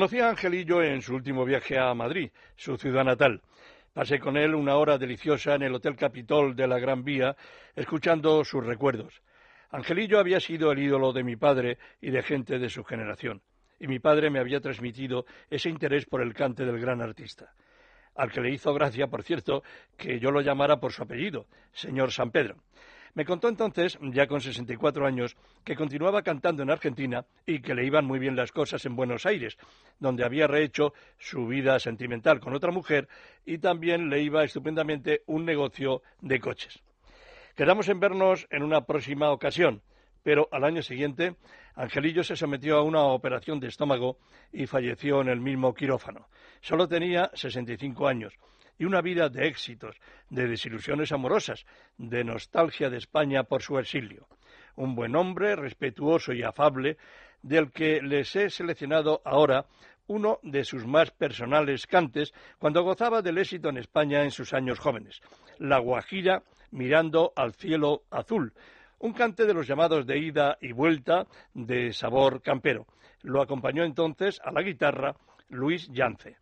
Conocí 0.00 0.18
a 0.18 0.30
Angelillo 0.30 0.82
en 0.82 1.02
su 1.02 1.14
último 1.14 1.44
viaje 1.44 1.78
a 1.78 1.92
Madrid, 1.92 2.30
su 2.56 2.78
ciudad 2.78 3.04
natal. 3.04 3.42
Pasé 3.92 4.18
con 4.18 4.38
él 4.38 4.54
una 4.54 4.76
hora 4.76 4.96
deliciosa 4.96 5.56
en 5.56 5.62
el 5.62 5.74
Hotel 5.74 5.94
Capitol 5.94 6.56
de 6.56 6.66
la 6.66 6.78
Gran 6.78 7.04
Vía, 7.04 7.36
escuchando 7.76 8.42
sus 8.42 8.64
recuerdos. 8.64 9.20
Angelillo 9.68 10.18
había 10.18 10.40
sido 10.40 10.72
el 10.72 10.78
ídolo 10.78 11.12
de 11.12 11.22
mi 11.22 11.36
padre 11.36 11.76
y 12.00 12.08
de 12.08 12.22
gente 12.22 12.58
de 12.58 12.70
su 12.70 12.82
generación, 12.82 13.42
y 13.78 13.88
mi 13.88 13.98
padre 13.98 14.30
me 14.30 14.38
había 14.38 14.62
transmitido 14.62 15.26
ese 15.50 15.68
interés 15.68 16.06
por 16.06 16.22
el 16.22 16.32
cante 16.32 16.64
del 16.64 16.80
gran 16.80 17.02
artista, 17.02 17.52
al 18.14 18.32
que 18.32 18.40
le 18.40 18.54
hizo 18.54 18.72
gracia, 18.72 19.08
por 19.08 19.22
cierto, 19.22 19.62
que 19.98 20.18
yo 20.18 20.30
lo 20.30 20.40
llamara 20.40 20.80
por 20.80 20.94
su 20.94 21.02
apellido, 21.02 21.46
señor 21.72 22.10
San 22.10 22.30
Pedro. 22.30 22.56
Me 23.14 23.24
contó 23.24 23.48
entonces, 23.48 23.98
ya 24.00 24.26
con 24.26 24.40
64 24.40 25.06
años, 25.06 25.36
que 25.64 25.74
continuaba 25.74 26.22
cantando 26.22 26.62
en 26.62 26.70
Argentina 26.70 27.24
y 27.44 27.60
que 27.60 27.74
le 27.74 27.84
iban 27.84 28.04
muy 28.04 28.18
bien 28.18 28.36
las 28.36 28.52
cosas 28.52 28.84
en 28.86 28.94
Buenos 28.94 29.26
Aires, 29.26 29.56
donde 29.98 30.24
había 30.24 30.46
rehecho 30.46 30.92
su 31.18 31.46
vida 31.46 31.78
sentimental 31.80 32.38
con 32.40 32.54
otra 32.54 32.70
mujer 32.70 33.08
y 33.44 33.58
también 33.58 34.10
le 34.10 34.22
iba 34.22 34.44
estupendamente 34.44 35.22
un 35.26 35.44
negocio 35.44 36.02
de 36.20 36.38
coches. 36.38 36.80
Quedamos 37.56 37.88
en 37.88 38.00
vernos 38.00 38.46
en 38.50 38.62
una 38.62 38.86
próxima 38.86 39.30
ocasión, 39.32 39.82
pero 40.22 40.48
al 40.52 40.64
año 40.64 40.82
siguiente 40.82 41.36
Angelillo 41.74 42.22
se 42.22 42.36
sometió 42.36 42.76
a 42.76 42.82
una 42.82 43.02
operación 43.02 43.58
de 43.58 43.68
estómago 43.68 44.18
y 44.52 44.66
falleció 44.66 45.20
en 45.20 45.28
el 45.28 45.40
mismo 45.40 45.74
quirófano. 45.74 46.28
Solo 46.60 46.86
tenía 46.86 47.30
65 47.34 48.06
años 48.06 48.38
y 48.80 48.86
una 48.86 49.02
vida 49.02 49.28
de 49.28 49.46
éxitos, 49.46 49.94
de 50.30 50.48
desilusiones 50.48 51.12
amorosas, 51.12 51.66
de 51.98 52.24
nostalgia 52.24 52.88
de 52.88 52.96
España 52.96 53.44
por 53.44 53.60
su 53.60 53.78
exilio. 53.78 54.26
Un 54.74 54.94
buen 54.94 55.14
hombre, 55.16 55.54
respetuoso 55.54 56.32
y 56.32 56.42
afable, 56.42 56.96
del 57.42 57.72
que 57.72 58.00
les 58.00 58.34
he 58.36 58.48
seleccionado 58.48 59.20
ahora 59.26 59.66
uno 60.06 60.38
de 60.42 60.64
sus 60.64 60.86
más 60.86 61.10
personales 61.10 61.86
cantes 61.86 62.32
cuando 62.58 62.82
gozaba 62.82 63.20
del 63.20 63.36
éxito 63.36 63.68
en 63.68 63.76
España 63.76 64.24
en 64.24 64.30
sus 64.30 64.54
años 64.54 64.78
jóvenes, 64.78 65.20
La 65.58 65.78
Guajira 65.78 66.42
mirando 66.70 67.34
al 67.36 67.52
cielo 67.52 68.04
azul, 68.10 68.54
un 68.98 69.12
cante 69.12 69.44
de 69.44 69.52
los 69.52 69.66
llamados 69.66 70.06
de 70.06 70.18
ida 70.18 70.56
y 70.58 70.72
vuelta 70.72 71.26
de 71.52 71.92
sabor 71.92 72.40
campero. 72.40 72.86
Lo 73.20 73.42
acompañó 73.42 73.84
entonces 73.84 74.40
a 74.42 74.50
la 74.50 74.62
guitarra 74.62 75.16
Luis 75.50 75.86
Yance 75.92 76.38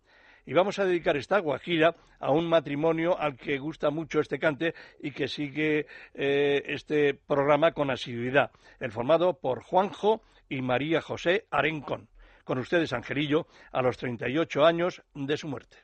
y 0.48 0.54
vamos 0.54 0.78
a 0.78 0.86
dedicar 0.86 1.14
esta 1.18 1.40
guajira 1.40 1.94
a 2.18 2.30
un 2.30 2.48
matrimonio 2.48 3.20
al 3.20 3.36
que 3.36 3.58
gusta 3.58 3.90
mucho 3.90 4.18
este 4.18 4.38
cante 4.38 4.74
y 4.98 5.10
que 5.10 5.28
sigue 5.28 5.84
eh, 6.14 6.62
este 6.64 7.12
programa 7.12 7.72
con 7.72 7.90
asiduidad, 7.90 8.50
el 8.80 8.90
formado 8.90 9.34
por 9.34 9.62
Juanjo 9.62 10.22
y 10.48 10.62
María 10.62 11.02
José 11.02 11.44
Arencón. 11.50 12.08
Con 12.44 12.56
ustedes, 12.56 12.94
Angelillo, 12.94 13.46
a 13.72 13.82
los 13.82 13.98
38 13.98 14.64
años 14.64 15.02
de 15.12 15.36
su 15.36 15.48
muerte. 15.48 15.76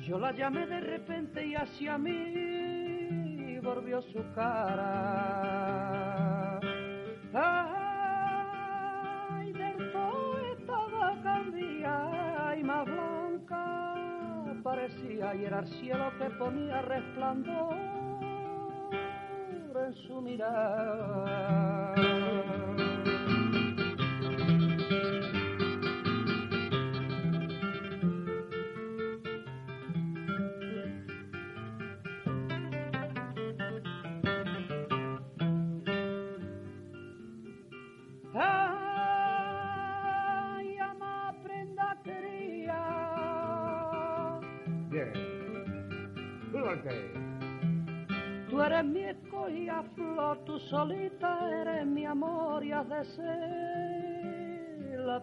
Yo 0.00 0.18
la 0.18 0.32
llamé 0.32 0.66
de 0.66 0.80
repente 0.80 1.46
y 1.46 1.54
hacia 1.54 1.98
mí 1.98 3.58
volvió 3.62 4.00
su 4.02 4.24
cara. 4.34 4.98
Ay, 7.34 8.32
del 9.52 9.92
todo 9.92 10.38
estaba 10.56 11.14
y 12.56 12.62
más 12.64 12.86
blanca 12.86 13.78
parecía 14.62 15.34
y 15.34 15.44
era 15.44 15.60
el 15.60 15.66
cielo 15.66 16.10
que 16.18 16.30
ponía 16.30 16.82
resplandor 16.82 17.76
en 19.86 19.94
su 20.06 20.20
mirada. 20.20 21.87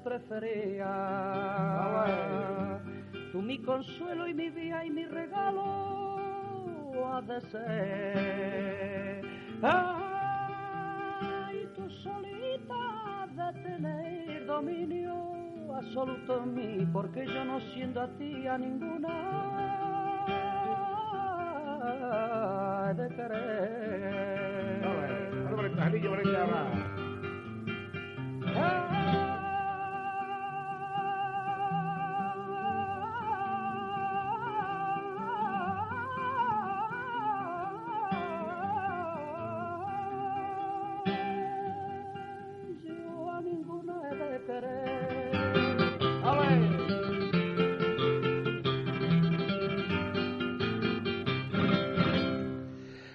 Preferida. 0.06 0.94
Tú 3.32 3.42
mi 3.42 3.58
consuelo 3.58 4.28
y 4.28 4.34
mi 4.36 4.50
vida 4.52 4.86
y 4.86 4.92
mi 4.92 5.06
regalo 5.06 5.64
has 7.12 7.28
de 7.28 7.42
ser. 7.50 9.26
Ay, 9.64 10.88
tú 11.76 11.90
solita 12.04 13.28
de 13.36 13.52
tener 13.64 14.46
dominio 14.46 15.16
absoluto 15.76 16.44
en 16.44 16.54
mí, 16.54 16.86
porque 16.94 17.26
yo 17.26 17.44
no 17.44 17.60
siendo 17.74 18.02
a 18.02 18.08
ti 18.18 18.48
a 18.48 18.58
ninguna 18.58 19.14
de 22.96 23.10
querer. 23.10 23.66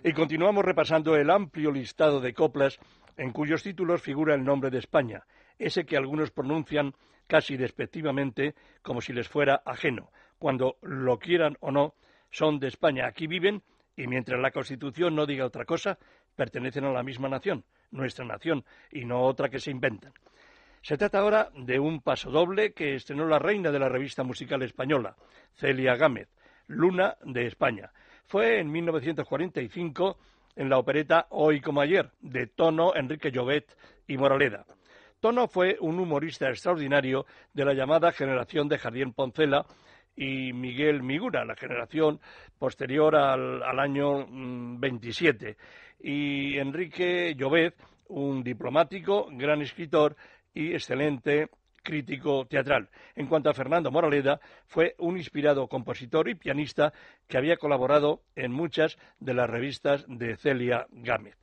Y 0.03 0.15
continuamos 0.15 0.65
repasando 0.65 1.15
el 1.15 1.29
amplio 1.29 1.71
listado 1.71 2.21
de 2.21 2.33
coplas 2.33 2.79
en 3.19 3.33
cuyos 3.33 3.63
títulos 3.63 4.01
figura 4.01 4.35
el 4.35 4.45
nombre 4.45 4.71
de 4.71 4.79
España, 4.79 5.25
ese 5.59 5.85
que 5.85 5.97
algunos 5.97 6.31
pronuncian 6.31 6.95
casi 7.27 7.59
despectivamente 7.59 8.55
como 8.81 9.03
si 9.03 9.13
les 9.13 9.29
fuera 9.29 9.63
ajeno, 9.67 10.11
cuando 10.39 10.79
lo 10.81 11.19
quieran 11.19 11.59
o 11.61 11.71
no, 11.71 11.95
son 12.31 12.59
de 12.59 12.69
España, 12.69 13.07
aquí 13.07 13.27
viven 13.27 13.63
y 13.95 14.07
mientras 14.07 14.41
la 14.41 14.53
Constitución 14.53 15.15
no 15.15 15.27
diga 15.27 15.45
otra 15.45 15.67
cosa, 15.67 15.99
pertenecen 16.35 16.85
a 16.85 16.93
la 16.93 17.03
misma 17.03 17.29
nación, 17.29 17.65
nuestra 17.91 18.25
nación, 18.25 18.65
y 18.91 19.05
no 19.05 19.21
otra 19.21 19.51
que 19.51 19.61
se 19.61 19.71
inventan. 19.71 20.15
Se 20.81 20.97
trata 20.97 21.19
ahora 21.19 21.51
de 21.55 21.79
un 21.79 22.01
pasodoble 22.01 22.73
que 22.73 22.95
estrenó 22.95 23.27
la 23.27 23.39
reina 23.39 23.71
de 23.71 23.79
la 23.79 23.91
revista 23.91 24.23
musical 24.23 24.63
española, 24.63 25.15
Celia 25.57 25.97
Gámez, 25.97 26.31
Luna 26.69 27.19
de 27.23 27.47
España. 27.47 27.93
Fue 28.31 28.61
en 28.61 28.71
1945 28.71 30.17
en 30.55 30.71
la 30.71 30.79
opereta 30.79 31.27
Hoy 31.31 31.61
como 31.61 31.81
ayer, 31.81 32.13
de 32.21 32.47
Tono, 32.47 32.95
Enrique 32.95 33.33
Llobet 33.33 33.77
y 34.07 34.17
Moraleda. 34.17 34.65
Tono 35.19 35.49
fue 35.49 35.77
un 35.81 35.99
humorista 35.99 36.49
extraordinario 36.49 37.27
de 37.53 37.65
la 37.65 37.75
llamada 37.75 38.13
generación 38.13 38.69
de 38.69 38.79
Jardín 38.79 39.15
Poncela 39.15 39.67
y 40.15 40.53
Miguel 40.53 41.03
Migura, 41.03 41.45
la 41.45 41.57
generación 41.57 42.21
posterior 42.57 43.17
al, 43.17 43.65
al 43.65 43.81
año 43.81 44.25
27. 44.29 45.51
Mm, 45.51 46.07
y 46.07 46.57
Enrique 46.57 47.35
Llobet, 47.37 47.75
un 48.11 48.45
diplomático, 48.45 49.27
gran 49.33 49.61
escritor 49.61 50.15
y 50.55 50.73
excelente 50.73 51.49
crítico 51.91 52.47
teatral. 52.47 52.89
En 53.17 53.27
cuanto 53.27 53.51
a 53.51 53.53
Fernando 53.53 53.91
Moraleda, 53.91 54.39
fue 54.67 54.95
un 54.99 55.17
inspirado 55.17 55.67
compositor 55.67 56.29
y 56.29 56.37
pianista 56.37 56.93
que 57.27 57.37
había 57.37 57.57
colaborado 57.57 58.23
en 58.37 58.53
muchas 58.53 58.97
de 59.19 59.35
las 59.35 59.51
revistas 59.51 60.05
de 60.07 60.37
Celia 60.37 60.87
Gámez. 60.93 61.37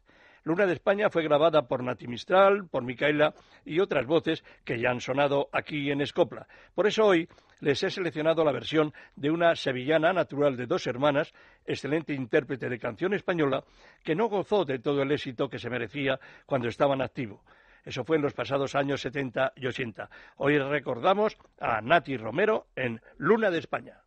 Luna 0.45 0.65
de 0.65 0.71
España 0.71 1.09
fue 1.09 1.23
grabada 1.23 1.67
por 1.67 1.83
Nati 1.83 2.07
Mistral, 2.07 2.69
por 2.69 2.83
Micaela 2.83 3.33
y 3.65 3.81
otras 3.81 4.05
voces 4.05 4.45
que 4.63 4.79
ya 4.79 4.89
han 4.89 5.01
sonado 5.01 5.49
aquí 5.51 5.91
en 5.91 5.99
Escopla. 5.99 6.47
Por 6.73 6.87
eso 6.87 7.03
hoy 7.03 7.27
les 7.59 7.83
he 7.83 7.89
seleccionado 7.89 8.45
la 8.45 8.53
versión 8.53 8.93
de 9.17 9.29
una 9.29 9.53
sevillana 9.53 10.13
natural 10.13 10.55
de 10.55 10.65
dos 10.65 10.87
hermanas, 10.87 11.33
excelente 11.65 12.13
intérprete 12.13 12.69
de 12.69 12.79
canción 12.79 13.13
española, 13.13 13.65
que 14.01 14.15
no 14.15 14.29
gozó 14.29 14.63
de 14.63 14.79
todo 14.79 15.01
el 15.01 15.11
éxito 15.11 15.49
que 15.49 15.59
se 15.59 15.69
merecía 15.69 16.17
cuando 16.45 16.69
estaba 16.69 16.93
en 16.93 17.01
activo. 17.01 17.43
Eso 17.87 18.03
fue 18.03 18.17
en 18.17 18.21
los 18.21 18.33
pasados 18.33 18.75
años 18.75 18.99
70 18.99 19.53
y 19.55 19.65
80. 19.65 20.09
Hoy 20.35 20.59
recordamos 20.59 21.37
a 21.57 21.79
Nati 21.79 22.17
Romero 22.17 22.67
en 22.75 23.01
Luna 23.17 23.49
de 23.49 23.59
España. 23.59 24.01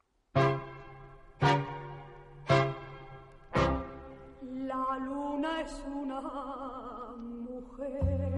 La 4.43 4.99
luna 4.99 5.63
es 5.63 5.83
una 5.87 6.21
mujer 7.17 8.30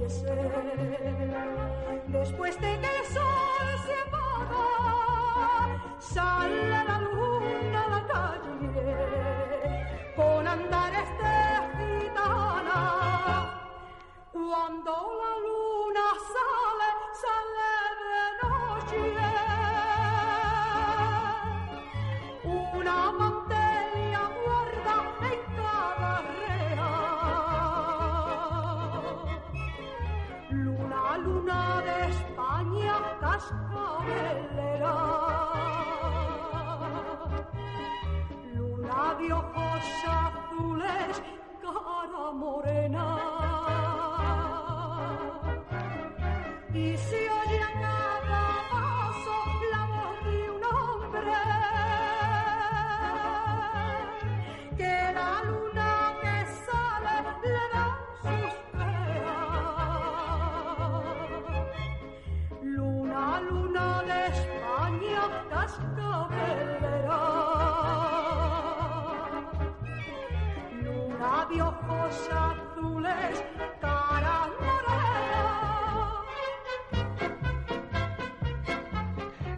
noche 0.00 0.26
después 2.08 2.60
de 2.60 2.95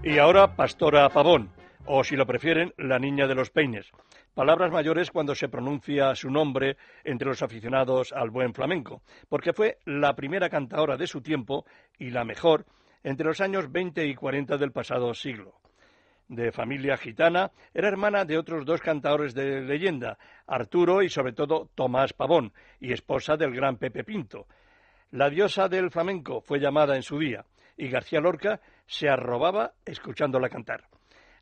Y 0.09 0.17
ahora 0.17 0.57
Pastora 0.57 1.07
Pavón, 1.11 1.51
o 1.85 2.03
si 2.03 2.17
lo 2.17 2.25
prefieren, 2.25 2.73
la 2.79 2.99
niña 2.99 3.27
de 3.27 3.35
los 3.35 3.51
peines. 3.51 3.93
Palabras 4.33 4.73
mayores 4.73 5.11
cuando 5.11 5.35
se 5.35 5.51
pronuncia 5.51 6.15
su 6.15 6.31
nombre 6.31 6.79
entre 7.05 7.29
los 7.29 7.43
aficionados 7.43 8.15
al 8.15 8.31
buen 8.31 8.55
flamenco, 8.55 9.03
porque 9.29 9.53
fue 9.53 9.77
la 9.85 10.17
primera 10.17 10.49
cantadora 10.49 10.97
de 10.97 11.07
su 11.07 11.21
tiempo 11.21 11.67
y 11.99 12.09
la 12.09 12.25
mejor 12.25 12.65
entre 13.05 13.27
los 13.27 13.43
años 13.43 13.71
20 13.71 14.07
y 14.07 14.15
40 14.15 14.57
del 14.57 14.73
pasado 14.73 15.13
siglo. 15.13 15.61
De 16.27 16.53
familia 16.53 16.97
gitana, 16.97 17.53
era 17.75 17.89
hermana 17.89 18.25
de 18.25 18.39
otros 18.39 18.65
dos 18.65 18.81
cantadores 18.81 19.35
de 19.35 19.61
leyenda, 19.61 20.17
Arturo 20.47 21.03
y 21.03 21.11
sobre 21.11 21.35
todo 21.35 21.69
Tomás 21.75 22.15
Pavón, 22.15 22.55
y 22.81 22.95
esposa 22.95 23.37
del 23.37 23.55
gran 23.55 23.77
Pepe 23.77 24.05
Pinto. 24.05 24.47
La 25.11 25.29
diosa 25.29 25.69
del 25.69 25.91
flamenco 25.91 26.41
fue 26.41 26.61
llamada 26.61 26.97
en 26.97 27.03
su 27.03 27.19
día, 27.19 27.45
y 27.79 27.89
García 27.89 28.21
Lorca 28.21 28.61
se 28.87 29.09
arrobaba 29.09 29.73
escuchándola 29.87 30.51
cantar. 30.51 30.85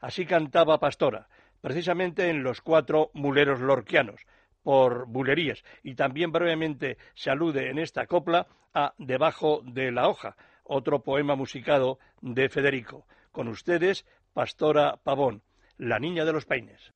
Así 0.00 0.24
cantaba 0.26 0.78
Pastora, 0.78 1.26
precisamente 1.60 2.28
en 2.28 2.44
los 2.44 2.60
cuatro 2.60 3.10
muleros 3.14 3.60
lorquianos, 3.60 4.20
por 4.62 5.06
bulerías, 5.06 5.64
y 5.82 5.94
también 5.94 6.30
brevemente 6.30 6.98
se 7.14 7.30
alude 7.30 7.70
en 7.70 7.78
esta 7.78 8.06
copla 8.06 8.46
a 8.74 8.92
Debajo 8.98 9.62
de 9.64 9.90
la 9.90 10.08
hoja, 10.08 10.36
otro 10.64 11.02
poema 11.02 11.34
musicado 11.34 11.98
de 12.20 12.48
Federico. 12.48 13.06
Con 13.32 13.48
ustedes, 13.48 14.04
Pastora 14.32 14.96
Pavón, 15.02 15.42
la 15.78 15.98
niña 15.98 16.24
de 16.24 16.32
los 16.32 16.46
peines. 16.46 16.92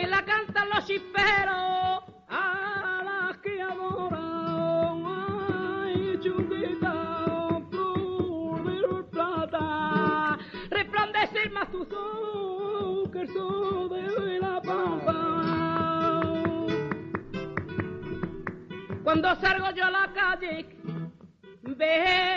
Que 0.00 0.06
la 0.06 0.24
cantan 0.24 0.70
los 0.70 0.86
chisperos 0.86 2.02
a 2.28 3.02
las 3.04 3.36
que 3.38 3.60
adoran. 3.60 5.04
Ay, 5.06 6.18
chunguita, 6.22 7.60
flor 7.70 9.10
plata, 9.10 10.38
resplandece 10.70 11.50
más 11.50 11.70
tu 11.70 11.84
sol 11.84 13.10
que 13.12 13.20
el 13.20 13.28
sol 13.28 13.90
de 13.90 14.38
la 14.38 14.62
pampa. 14.62 15.16
Cuando 19.04 19.34
salgo 19.36 19.70
yo 19.76 19.84
a 19.84 19.90
la 19.90 20.12
calle, 20.14 20.66
veré 21.62 22.29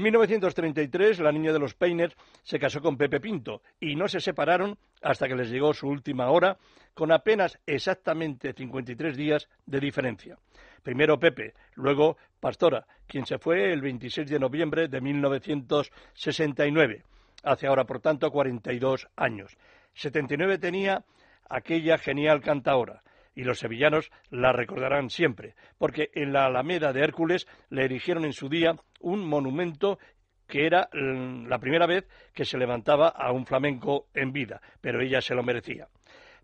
En 0.00 0.04
1933, 0.04 1.20
la 1.20 1.30
niña 1.30 1.52
de 1.52 1.58
los 1.58 1.74
Peines 1.74 2.16
se 2.42 2.58
casó 2.58 2.80
con 2.80 2.96
Pepe 2.96 3.20
Pinto 3.20 3.60
y 3.78 3.96
no 3.96 4.08
se 4.08 4.18
separaron 4.18 4.78
hasta 5.02 5.28
que 5.28 5.36
les 5.36 5.50
llegó 5.50 5.74
su 5.74 5.88
última 5.88 6.30
hora, 6.30 6.56
con 6.94 7.12
apenas 7.12 7.58
exactamente 7.66 8.54
53 8.54 9.14
días 9.14 9.50
de 9.66 9.78
diferencia. 9.78 10.38
Primero 10.82 11.18
Pepe, 11.18 11.52
luego 11.74 12.16
Pastora, 12.40 12.86
quien 13.06 13.26
se 13.26 13.36
fue 13.36 13.74
el 13.74 13.82
26 13.82 14.30
de 14.30 14.38
noviembre 14.38 14.88
de 14.88 15.02
1969, 15.02 17.04
hace 17.42 17.66
ahora 17.66 17.84
por 17.84 18.00
tanto 18.00 18.30
42 18.30 19.06
años. 19.16 19.54
79 19.92 20.56
tenía 20.56 21.04
aquella 21.46 21.98
genial 21.98 22.40
cantaora 22.40 23.02
y 23.34 23.44
los 23.44 23.58
sevillanos 23.58 24.10
la 24.30 24.52
recordarán 24.52 25.10
siempre, 25.10 25.54
porque 25.78 26.10
en 26.14 26.32
la 26.32 26.46
Alameda 26.46 26.92
de 26.92 27.02
Hércules 27.02 27.46
le 27.68 27.84
erigieron 27.84 28.24
en 28.24 28.32
su 28.32 28.48
día 28.48 28.74
un 29.00 29.26
monumento 29.26 29.98
que 30.46 30.66
era 30.66 30.88
la 30.92 31.58
primera 31.58 31.86
vez 31.86 32.08
que 32.34 32.44
se 32.44 32.58
levantaba 32.58 33.08
a 33.08 33.32
un 33.32 33.46
flamenco 33.46 34.08
en 34.14 34.32
vida, 34.32 34.60
pero 34.80 35.00
ella 35.00 35.20
se 35.20 35.34
lo 35.34 35.42
merecía. 35.42 35.88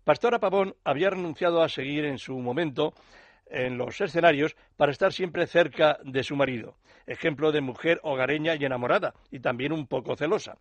Pastora 0.03 0.39
Pavón 0.39 0.75
había 0.85 1.09
renunciado 1.09 1.61
a 1.61 1.69
seguir 1.69 2.05
en 2.05 2.17
su 2.17 2.37
momento 2.39 2.93
en 3.49 3.77
los 3.77 3.99
escenarios 3.99 4.55
para 4.77 4.91
estar 4.91 5.11
siempre 5.11 5.47
cerca 5.47 5.99
de 6.03 6.23
su 6.23 6.35
marido, 6.35 6.77
ejemplo 7.05 7.51
de 7.51 7.61
mujer 7.61 7.99
hogareña 8.03 8.55
y 8.55 8.65
enamorada, 8.65 9.13
y 9.31 9.39
también 9.39 9.73
un 9.73 9.87
poco 9.87 10.15
celosa. 10.15 10.57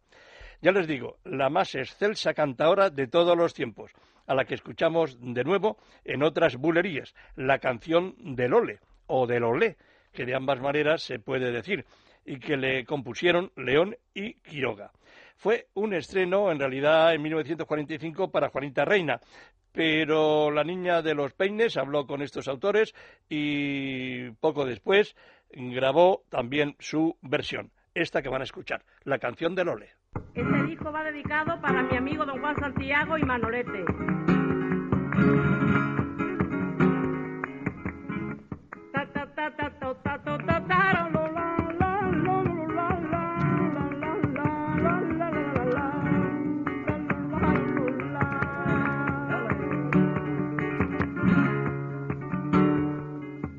Ya 0.63 0.73
les 0.73 0.87
digo, 0.87 1.19
la 1.25 1.51
más 1.51 1.75
excelsa 1.75 2.35
cantaora 2.35 2.91
de 2.91 3.07
todos 3.07 3.37
los 3.37 3.55
tiempos, 3.55 3.93
a 4.27 4.35
la 4.35 4.45
que 4.45 4.55
escuchamos 4.55 5.19
de 5.21 5.45
nuevo 5.45 5.79
en 6.05 6.23
otras 6.23 6.57
bulerías, 6.57 7.15
la 7.37 7.59
canción 7.59 8.15
del 8.19 8.55
Ole, 8.55 8.81
o 9.07 9.27
del 9.27 9.45
Olé, 9.45 9.77
que 10.13 10.25
de 10.25 10.35
ambas 10.35 10.61
maneras 10.61 11.03
se 11.03 11.19
puede 11.19 11.53
decir, 11.53 11.85
y 12.25 12.39
que 12.39 12.57
le 12.57 12.85
compusieron 12.85 13.53
León 13.57 13.97
y 14.15 14.35
Quiroga. 14.35 14.91
Fue 15.37 15.69
un 15.75 15.95
estreno, 15.95 16.51
en 16.51 16.59
realidad, 16.59 17.15
en 17.15 17.23
1945 17.23 18.31
para 18.31 18.49
Juanita 18.49 18.85
Reina, 18.85 19.21
pero 19.73 20.51
la 20.51 20.65
niña 20.65 21.03
de 21.03 21.15
los 21.15 21.35
peines 21.35 21.77
habló 21.77 22.07
con 22.07 22.23
estos 22.23 22.49
autores 22.49 22.95
y 23.29 24.31
poco 24.41 24.65
después 24.65 25.15
grabó 25.51 26.23
también 26.31 26.75
su 26.79 27.17
versión, 27.21 27.71
esta 27.97 28.21
que 28.23 28.29
van 28.29 28.43
a 28.43 28.45
escuchar, 28.45 28.83
la 29.05 29.19
canción 29.19 29.55
de 29.55 29.65
Lole. 29.65 29.89
Este 30.35 30.63
disco 30.65 30.93
va 30.93 31.03
dedicado 31.03 31.61
para 31.63 31.83
mi 31.83 31.97
amigo 31.97 32.27
don 32.27 32.41
Juan 32.41 32.57
Santiago 32.57 33.17
y 33.17 33.23
Manolete. 33.23 33.85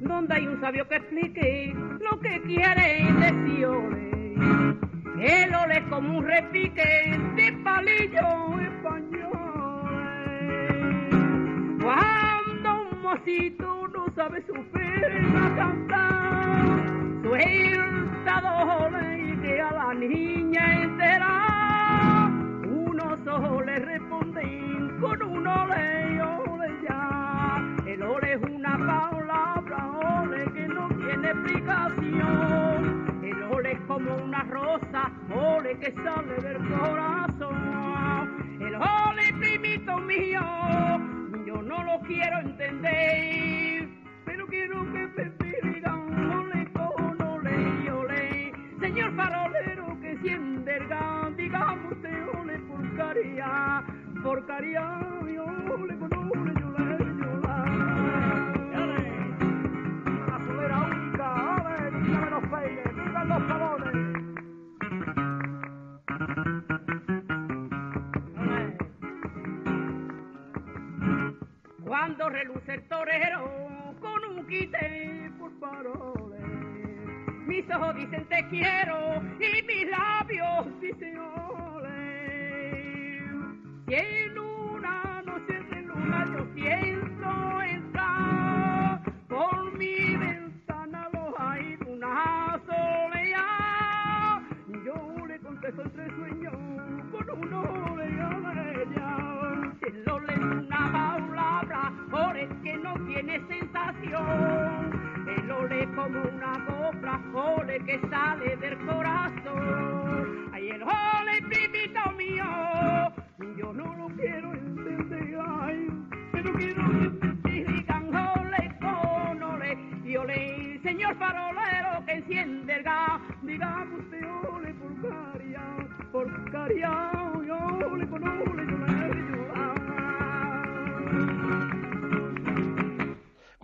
Donde 0.01 0.35
hay 0.35 0.47
un 0.47 0.61
sabio 0.61 0.87
que 0.87 0.95
explique 0.95 1.73
lo 1.75 2.19
que 2.19 2.41
quiere 2.43 2.99
y 3.01 3.11
decir 3.13 3.96
el 5.19 5.55
ole 5.55 5.77
es 5.77 5.83
como 5.89 6.19
un 6.19 6.25
repique 6.25 7.19
de 7.35 7.51
palillo 7.63 8.59
español. 8.61 9.27
Cuando 11.81 12.81
un 12.91 13.01
mocito 13.01 13.87
no 13.87 14.05
sabe 14.15 14.43
sufrir 14.45 15.05
a 15.35 15.55
cantar, 15.55 17.23
suelta 17.23 18.41
dos 18.41 18.91
y 19.17 19.37
que 19.41 19.61
a 19.61 19.71
la 19.71 19.93
niña 19.95 20.83
entera 20.83 22.31
unos 22.65 23.27
ojos 23.27 23.65
le 23.65 23.79
responden 23.79 24.99
con 24.99 25.23
un 25.23 25.47
ole 25.47 26.21
ole 26.21 26.69
ya. 26.87 27.63
El 27.87 28.03
ole 28.03 28.33
es 28.33 28.41
una 28.43 28.77
palabra, 28.77 29.87
ole 30.21 30.45
que 30.53 30.67
no 30.67 30.87
tiene 30.89 31.29
explicación. 31.29 32.96
Como 33.87 34.15
una 34.17 34.43
rosa, 34.43 35.11
ole 35.33 35.79
que 35.79 35.93
sale 35.93 36.35
del 36.41 36.57
corazón. 36.69 38.57
El 38.59 38.75
ole, 38.75 39.33
primito 39.39 39.97
mío, 39.99 40.41
yo 41.45 41.61
no 41.61 41.83
lo 41.83 41.99
quiero 42.01 42.39
entender, 42.39 43.86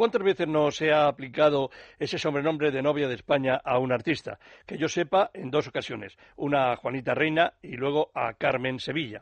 ¿Cuántas 0.04 0.22
veces 0.22 0.50
no 0.50 0.70
se 0.70 0.92
ha 0.92 1.08
aplicado 1.08 1.72
ese 1.98 2.18
sobrenombre 2.18 2.72
de 2.72 2.82
novia 2.82 3.08
de 3.08 3.16
España 3.16 3.62
a 3.64 3.80
un 3.80 3.94
artista? 3.94 4.38
Que 4.66 4.78
yo 4.78 4.90
sepa, 4.90 5.32
en 5.34 5.50
dos 5.50 5.70
ocasiones. 5.70 6.18
Una 6.36 6.74
a 6.74 6.76
Juanita 6.76 7.14
Reina 7.14 7.54
y 7.62 7.78
luego 7.78 8.12
a 8.14 8.34
Carmen 8.34 8.80
Sevilla. 8.80 9.22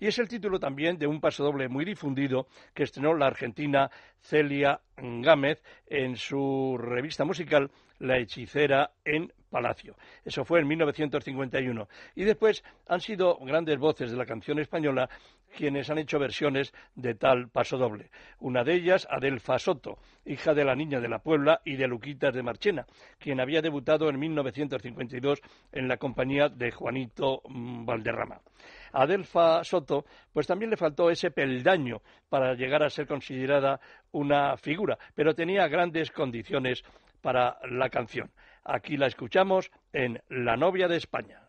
Y 0.00 0.06
es 0.06 0.18
el 0.18 0.28
título 0.28 0.58
también 0.58 0.96
de 0.96 1.06
un 1.06 1.20
pasodoble 1.20 1.68
muy 1.68 1.84
difundido 1.84 2.46
que 2.72 2.84
estrenó 2.84 3.12
la 3.12 3.26
argentina 3.26 3.90
Celia 4.22 4.80
Gámez 4.96 5.62
en 5.86 6.16
su 6.16 6.78
revista 6.78 7.26
musical 7.26 7.70
La 7.98 8.16
hechicera 8.16 8.92
en 9.04 9.34
Palacio. 9.52 9.94
Eso 10.24 10.44
fue 10.44 10.60
en 10.60 10.66
1951. 10.66 11.88
Y 12.16 12.24
después 12.24 12.64
han 12.88 13.00
sido 13.00 13.36
grandes 13.36 13.78
voces 13.78 14.10
de 14.10 14.16
la 14.16 14.26
canción 14.26 14.58
española 14.58 15.08
quienes 15.54 15.90
han 15.90 15.98
hecho 15.98 16.18
versiones 16.18 16.72
de 16.94 17.14
tal 17.14 17.50
paso 17.50 17.76
doble. 17.76 18.10
Una 18.40 18.64
de 18.64 18.74
ellas, 18.74 19.06
Adelfa 19.10 19.58
Soto, 19.58 19.98
hija 20.24 20.54
de 20.54 20.64
la 20.64 20.74
niña 20.74 20.98
de 20.98 21.08
la 21.08 21.18
Puebla 21.18 21.60
y 21.64 21.76
de 21.76 21.86
Luquitas 21.86 22.34
de 22.34 22.42
Marchena, 22.42 22.86
quien 23.18 23.38
había 23.38 23.60
debutado 23.60 24.08
en 24.08 24.18
1952 24.18 25.40
en 25.72 25.88
la 25.88 25.98
compañía 25.98 26.48
de 26.48 26.70
Juanito 26.70 27.42
mm, 27.46 27.84
Valderrama. 27.84 28.40
Adelfa 28.92 29.62
Soto, 29.62 30.06
pues 30.32 30.46
también 30.46 30.70
le 30.70 30.76
faltó 30.78 31.10
ese 31.10 31.30
peldaño 31.30 32.00
para 32.30 32.54
llegar 32.54 32.82
a 32.82 32.90
ser 32.90 33.06
considerada 33.06 33.78
una 34.12 34.56
figura, 34.56 34.98
pero 35.14 35.34
tenía 35.34 35.68
grandes 35.68 36.10
condiciones 36.10 36.82
para 37.20 37.58
la 37.70 37.88
canción. 37.88 38.30
Aquí 38.64 38.96
la 38.96 39.06
escuchamos 39.06 39.70
en 39.92 40.22
La 40.28 40.56
novia 40.56 40.88
de 40.88 40.96
España. 40.96 41.40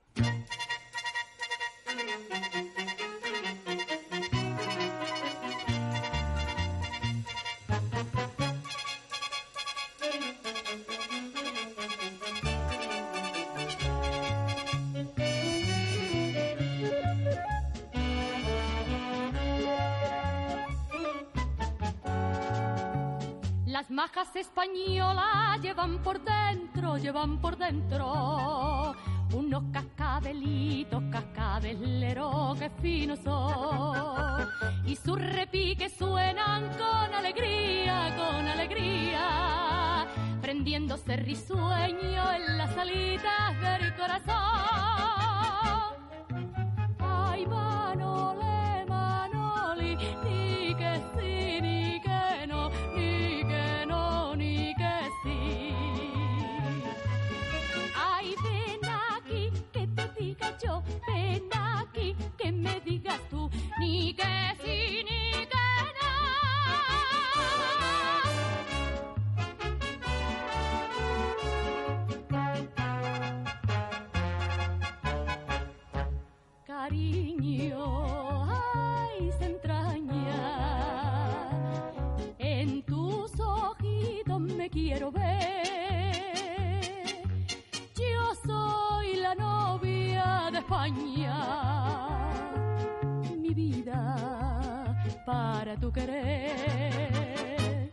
Españolas 24.36 25.62
llevan 25.62 26.02
por 26.02 26.20
dentro, 26.20 26.98
llevan 26.98 27.40
por 27.40 27.56
dentro 27.56 28.96
unos 29.34 29.64
cascabelitos, 29.72 31.04
cascabeleros 31.12 32.58
que 32.58 32.70
finos 32.82 33.20
son. 33.20 34.48
Y 34.86 34.96
sus 34.96 35.20
repiques 35.20 35.94
suenan 35.94 36.70
con 36.78 37.14
alegría, 37.14 38.16
con 38.16 38.48
alegría, 38.48 40.08
prendiéndose 40.42 41.16
risueño 41.18 42.32
en 42.32 42.58
las 42.58 42.74
salitas 42.74 43.62
del 43.62 43.96
corazón. 43.96 45.13
Cariño, 77.04 78.48
ay, 78.48 79.28
se 79.38 79.46
entraña, 79.46 80.42
en 82.40 82.82
tus 82.84 83.38
ojitos 83.40 84.40
me 84.40 84.70
quiero 84.70 85.12
ver. 85.12 86.14
Yo 87.98 88.34
soy 88.46 89.18
la 89.18 89.36
novia 89.36 90.50
de 90.50 90.60
España, 90.60 92.30
mi 93.38 93.54
vida 93.54 94.96
para 95.26 95.76
tu 95.76 95.92
querer. 95.92 97.92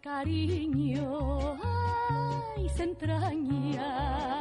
Cariño, 0.00 1.58
ay, 1.62 2.66
se 2.70 2.84
entraña. 2.84 4.32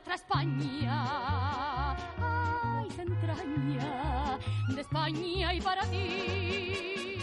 Nuestra 0.00 0.14
España. 0.14 1.94
Ay, 2.18 2.90
se 2.90 3.02
entraña 3.02 4.38
de 4.74 4.80
España 4.80 5.54
y 5.54 5.60
para 5.60 5.82
ti. 5.82 7.16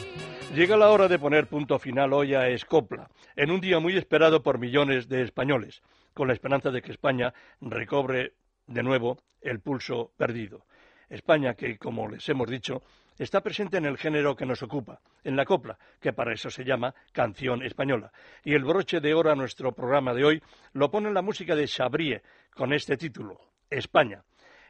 Llega 0.53 0.78
la 0.78 0.89
hora 0.89 1.07
de 1.07 1.19
poner 1.19 1.47
punto 1.47 1.80
final 1.80 2.13
hoy 2.13 2.34
a 2.34 2.49
Escopla, 2.49 3.09
en 3.36 3.51
un 3.51 3.61
día 3.61 3.80
muy 3.80 3.97
esperado 3.97 4.41
por 4.43 4.59
millones 4.59 5.07
de 5.07 5.21
españoles, 5.23 5.82
con 6.13 6.28
la 6.28 6.34
esperanza 6.34 6.71
de 6.71 6.82
que 6.82 6.91
España 6.91 7.34
recobre 7.61 8.34
de 8.65 8.84
nuevo 8.84 9.17
el 9.41 9.59
pulso 9.59 10.11
perdido. 10.17 10.65
España 11.09 11.53
que, 11.53 11.78
como 11.78 12.07
les 12.09 12.28
hemos 12.30 12.49
dicho, 12.49 12.82
está 13.18 13.41
presente 13.41 13.78
en 13.78 13.86
el 13.86 13.97
género 13.97 14.36
que 14.36 14.45
nos 14.45 14.63
ocupa, 14.63 14.99
en 15.24 15.36
la 15.36 15.45
copla, 15.45 15.78
que 15.99 16.13
para 16.13 16.34
eso 16.34 16.49
se 16.49 16.63
llama 16.63 16.93
canción 17.11 17.63
española. 17.63 18.11
Y 18.43 18.53
el 18.53 18.63
broche 18.63 18.99
de 18.99 19.13
oro 19.13 19.32
a 19.32 19.36
nuestro 19.36 19.72
programa 19.72 20.13
de 20.13 20.26
hoy 20.26 20.43
lo 20.74 20.91
pone 20.91 21.11
la 21.11 21.22
música 21.22 21.55
de 21.55 21.68
Chabrier, 21.68 22.24
con 22.53 22.74
este 22.74 22.97
título, 22.97 23.39
España. 23.70 24.24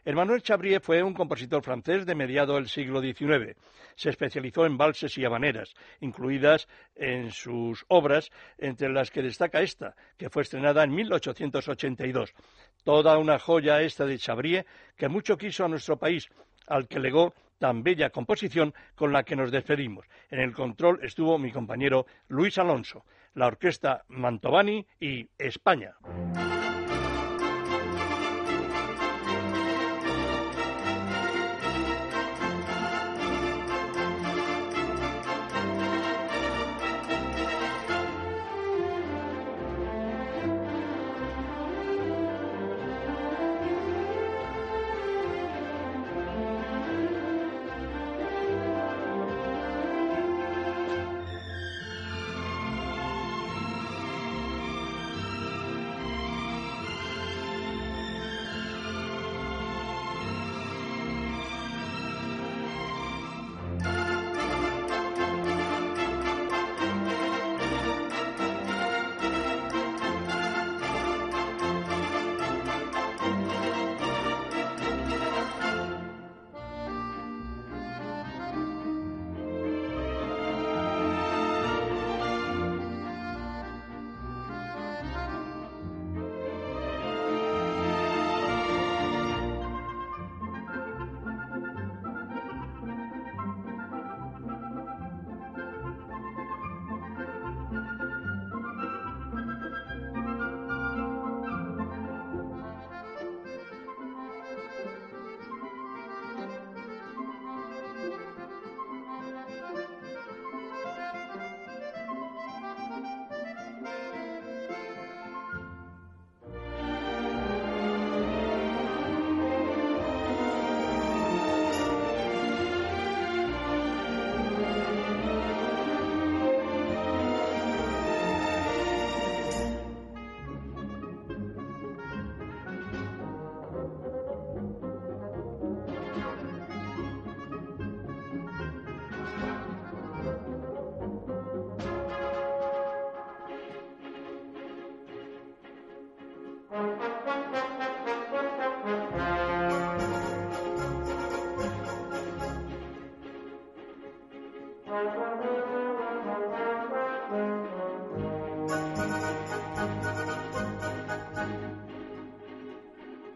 Emmanuel 0.07 0.41
Chabrier 0.41 0.79
fue 0.79 1.03
un 1.03 1.13
compositor 1.13 1.61
francés 1.61 2.05
de 2.05 2.15
mediado 2.15 2.55
del 2.55 2.69
siglo 2.69 3.01
XIX. 3.01 3.57
Se 3.95 4.09
especializó 4.09 4.65
en 4.65 4.77
valses 4.77 5.17
y 5.17 5.25
habaneras, 5.25 5.73
incluidas 5.99 6.69
en 6.95 7.31
sus 7.31 7.83
obras, 7.89 8.31
entre 8.57 8.87
las 8.87 9.11
que 9.11 9.21
destaca 9.21 9.61
esta, 9.61 9.97
que 10.17 10.29
fue 10.29 10.43
estrenada 10.43 10.85
en 10.85 10.95
1882. 10.95 12.33
Toda 12.85 13.17
una 13.17 13.37
joya 13.37 13.81
esta 13.81 14.05
de 14.05 14.17
Chabrier 14.17 14.65
que 14.95 15.09
mucho 15.09 15.37
quiso 15.37 15.65
a 15.65 15.67
nuestro 15.67 15.97
país, 15.97 16.29
al 16.67 16.87
que 16.87 17.01
legó 17.01 17.33
tan 17.57 17.83
bella 17.83 18.09
composición 18.09 18.73
con 18.95 19.11
la 19.13 19.23
que 19.23 19.35
nos 19.35 19.51
despedimos. 19.51 20.05
En 20.29 20.39
el 20.39 20.53
control 20.53 20.99
estuvo 21.03 21.37
mi 21.37 21.51
compañero 21.51 22.05
Luis 22.27 22.57
Alonso, 22.57 23.05
la 23.33 23.47
orquesta 23.47 24.03
Mantovani 24.07 24.85
y 24.99 25.29
España. 25.37 25.95